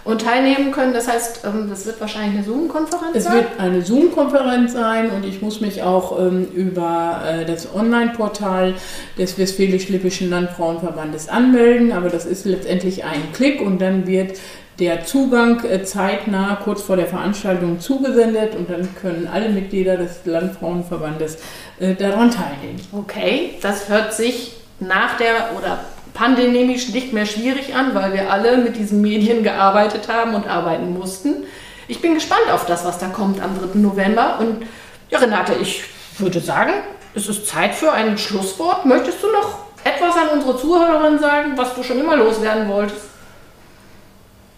und 0.05 0.21
teilnehmen 0.21 0.71
können. 0.71 0.93
Das 0.93 1.09
heißt, 1.09 1.41
ähm, 1.43 1.67
das 1.69 1.85
wird 1.85 1.99
wahrscheinlich 1.99 2.35
eine 2.35 2.43
Zoom-Konferenz 2.45 3.11
sein? 3.11 3.11
Es 3.15 3.29
wird 3.29 3.59
eine 3.59 3.81
Zoom-Konferenz 3.81 4.71
sein 4.71 5.09
und 5.09 5.25
ich 5.25 5.41
muss 5.41 5.59
mich 5.59 5.83
auch 5.83 6.17
ähm, 6.17 6.47
über 6.55 7.23
äh, 7.27 7.43
das 7.43 7.75
Online-Portal 7.75 8.75
des 9.17 9.37
Westfälisch-Lippischen 9.37 10.29
Landfrauenverbandes 10.29 11.27
anmelden. 11.27 11.91
Aber 11.91 12.07
das 12.07 12.25
ist 12.25 12.45
letztendlich 12.45 13.03
ein 13.03 13.33
Klick 13.33 13.59
und 13.59 13.81
dann 13.81 14.07
wird 14.07 14.39
der 14.79 15.05
Zugang 15.05 15.63
äh, 15.63 15.83
zeitnah 15.83 16.59
kurz 16.63 16.83
vor 16.83 16.97
der 16.97 17.07
Veranstaltung 17.07 17.79
zugesendet 17.79 18.55
und 18.55 18.69
dann 18.69 18.87
können 18.95 19.27
alle 19.31 19.49
Mitglieder 19.49 19.97
des 19.97 20.25
Landfrauenverbandes 20.25 21.37
äh, 21.79 21.95
daran 21.95 22.29
teilnehmen. 22.31 22.79
Okay, 22.91 23.55
das 23.61 23.89
hört 23.89 24.13
sich 24.13 24.53
nach 24.79 25.17
der 25.17 25.51
oder 25.57 25.79
pandemisch 26.13 26.89
nicht 26.89 27.13
mehr 27.13 27.25
schwierig 27.25 27.75
an, 27.75 27.95
weil 27.95 28.13
wir 28.13 28.31
alle 28.31 28.57
mit 28.57 28.75
diesen 28.75 29.01
Medien 29.01 29.43
gearbeitet 29.43 30.07
haben 30.07 30.35
und 30.35 30.47
arbeiten 30.47 30.97
mussten. 30.97 31.45
Ich 31.87 32.01
bin 32.01 32.15
gespannt 32.15 32.51
auf 32.51 32.65
das, 32.65 32.85
was 32.85 32.99
da 32.99 33.07
kommt 33.07 33.41
am 33.41 33.57
3. 33.57 33.79
November. 33.79 34.39
Und 34.39 34.65
ja, 35.09 35.19
Renate, 35.19 35.53
ich 35.61 35.83
würde 36.19 36.39
sagen, 36.39 36.73
es 37.15 37.27
ist 37.27 37.47
Zeit 37.47 37.73
für 37.73 37.91
ein 37.91 38.17
Schlusswort. 38.17 38.85
Möchtest 38.85 39.23
du 39.23 39.27
noch 39.31 39.59
etwas 39.83 40.15
an 40.15 40.29
unsere 40.33 40.57
Zuhörerinnen 40.57 41.19
sagen, 41.19 41.53
was 41.55 41.73
du 41.75 41.83
schon 41.83 41.99
immer 41.99 42.15
loswerden 42.15 42.67
wolltest? 42.67 43.16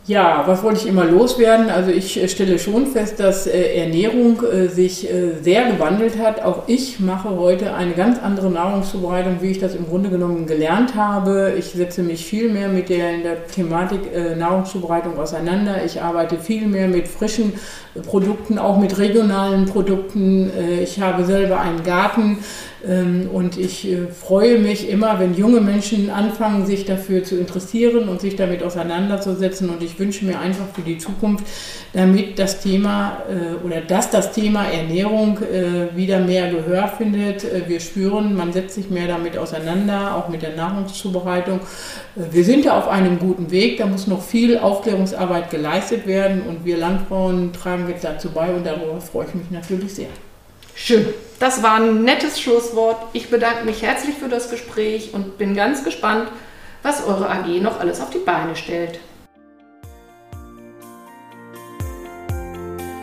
Ja, 0.10 0.42
was 0.48 0.64
wollte 0.64 0.80
ich 0.80 0.88
immer 0.88 1.06
loswerden? 1.06 1.70
Also 1.70 1.92
ich 1.92 2.20
äh, 2.20 2.28
stelle 2.28 2.58
schon 2.58 2.88
fest, 2.88 3.20
dass 3.20 3.46
äh, 3.46 3.76
Ernährung 3.76 4.42
äh, 4.42 4.68
sich 4.68 5.08
sehr 5.44 5.72
gewandelt 5.72 6.18
hat. 6.18 6.44
Auch 6.44 6.64
ich 6.66 7.00
mache 7.00 7.30
heute 7.30 7.76
eine 7.76 7.94
ganz 7.94 8.18
andere 8.18 8.50
Nahrungszubereitung, 8.50 9.38
wie 9.42 9.52
ich 9.52 9.60
das 9.60 9.76
im 9.76 9.88
Grunde 9.88 10.10
genommen 10.10 10.48
gelernt 10.48 10.96
habe. 10.96 11.54
Ich 11.60 11.66
setze 11.74 12.02
mich 12.02 12.26
viel 12.26 12.52
mehr 12.52 12.70
mit 12.70 12.90
der, 12.90 13.20
der 13.20 13.46
Thematik 13.46 14.02
Nahrungszubereitung 14.38 15.20
auseinander. 15.20 15.86
Ich 15.86 16.02
arbeite 16.02 16.40
viel 16.40 16.66
mehr 16.66 16.88
mit 16.88 17.08
frischen 17.08 17.54
Produkten, 18.08 18.58
auch 18.58 18.80
mit 18.80 18.98
regionalen 18.98 19.66
Produkten. 19.66 20.52
Ich 20.82 21.00
habe 21.00 21.26
selber 21.26 21.60
einen 21.60 21.84
Garten 21.84 22.40
ähm, 22.88 23.30
und 23.32 23.58
ich 23.58 23.96
freue 24.20 24.60
mich 24.60 24.90
immer, 24.90 25.20
wenn 25.20 25.36
junge 25.36 25.62
Menschen 25.62 26.10
anfangen, 26.10 26.66
sich 26.66 26.86
dafür 26.86 27.24
zu 27.24 27.38
interessieren 27.38 28.08
und 28.10 28.22
sich 28.22 28.36
damit 28.36 28.64
auseinanderzusetzen. 28.64 29.70
Und 29.70 29.84
ich 29.84 29.99
wünsche 30.00 30.26
mir 30.26 30.40
einfach 30.40 30.66
für 30.74 30.82
die 30.82 30.98
Zukunft, 30.98 31.46
damit 31.94 32.40
das 32.40 32.62
Thema 32.62 33.24
äh, 33.30 33.66
oder 33.66 33.82
dass 33.82 34.10
das 34.10 34.32
Thema 34.32 34.66
Ernährung 34.66 35.40
äh, 35.40 35.96
wieder 35.96 36.20
mehr 36.20 36.52
Gehör 36.52 36.88
findet. 36.88 37.46
Wir 37.68 37.80
spüren, 37.80 38.36
man 38.36 38.54
setzt 38.54 38.76
sich 38.76 38.90
mehr 38.90 39.08
damit 39.08 39.38
auseinander, 39.38 40.16
auch 40.16 40.30
mit 40.30 40.42
der 40.42 40.56
Nahrungszubereitung. 40.56 41.60
Wir 42.16 42.44
sind 42.44 42.66
da 42.66 42.78
auf 42.78 42.88
einem 42.88 43.20
guten 43.20 43.52
Weg. 43.52 43.78
Da 43.78 43.86
muss 43.86 44.08
noch 44.08 44.22
viel 44.22 44.58
Aufklärungsarbeit 44.58 45.50
geleistet 45.50 46.08
werden. 46.08 46.42
Und 46.42 46.66
wir 46.66 46.78
Landfrauen 46.78 47.54
tragen 47.54 47.88
jetzt 47.90 48.04
dazu 48.04 48.30
bei. 48.30 48.50
Und 48.54 48.66
darüber 48.66 49.00
freue 49.02 49.28
ich 49.28 49.36
mich 49.36 49.52
natürlich 49.52 49.94
sehr. 49.94 50.10
Schön. 50.76 51.06
Das 51.40 51.62
war 51.62 51.76
ein 51.76 52.04
nettes 52.04 52.40
Schlusswort. 52.40 52.98
Ich 53.14 53.30
bedanke 53.30 53.66
mich 53.66 53.82
herzlich 53.82 54.16
für 54.16 54.30
das 54.30 54.50
Gespräch 54.50 55.14
und 55.14 55.38
bin 55.38 55.54
ganz 55.54 55.84
gespannt, 55.84 56.30
was 56.84 57.06
eure 57.06 57.30
AG 57.30 57.48
noch 57.62 57.80
alles 57.80 58.00
auf 58.00 58.10
die 58.10 58.20
Beine 58.20 58.56
stellt. 58.56 59.00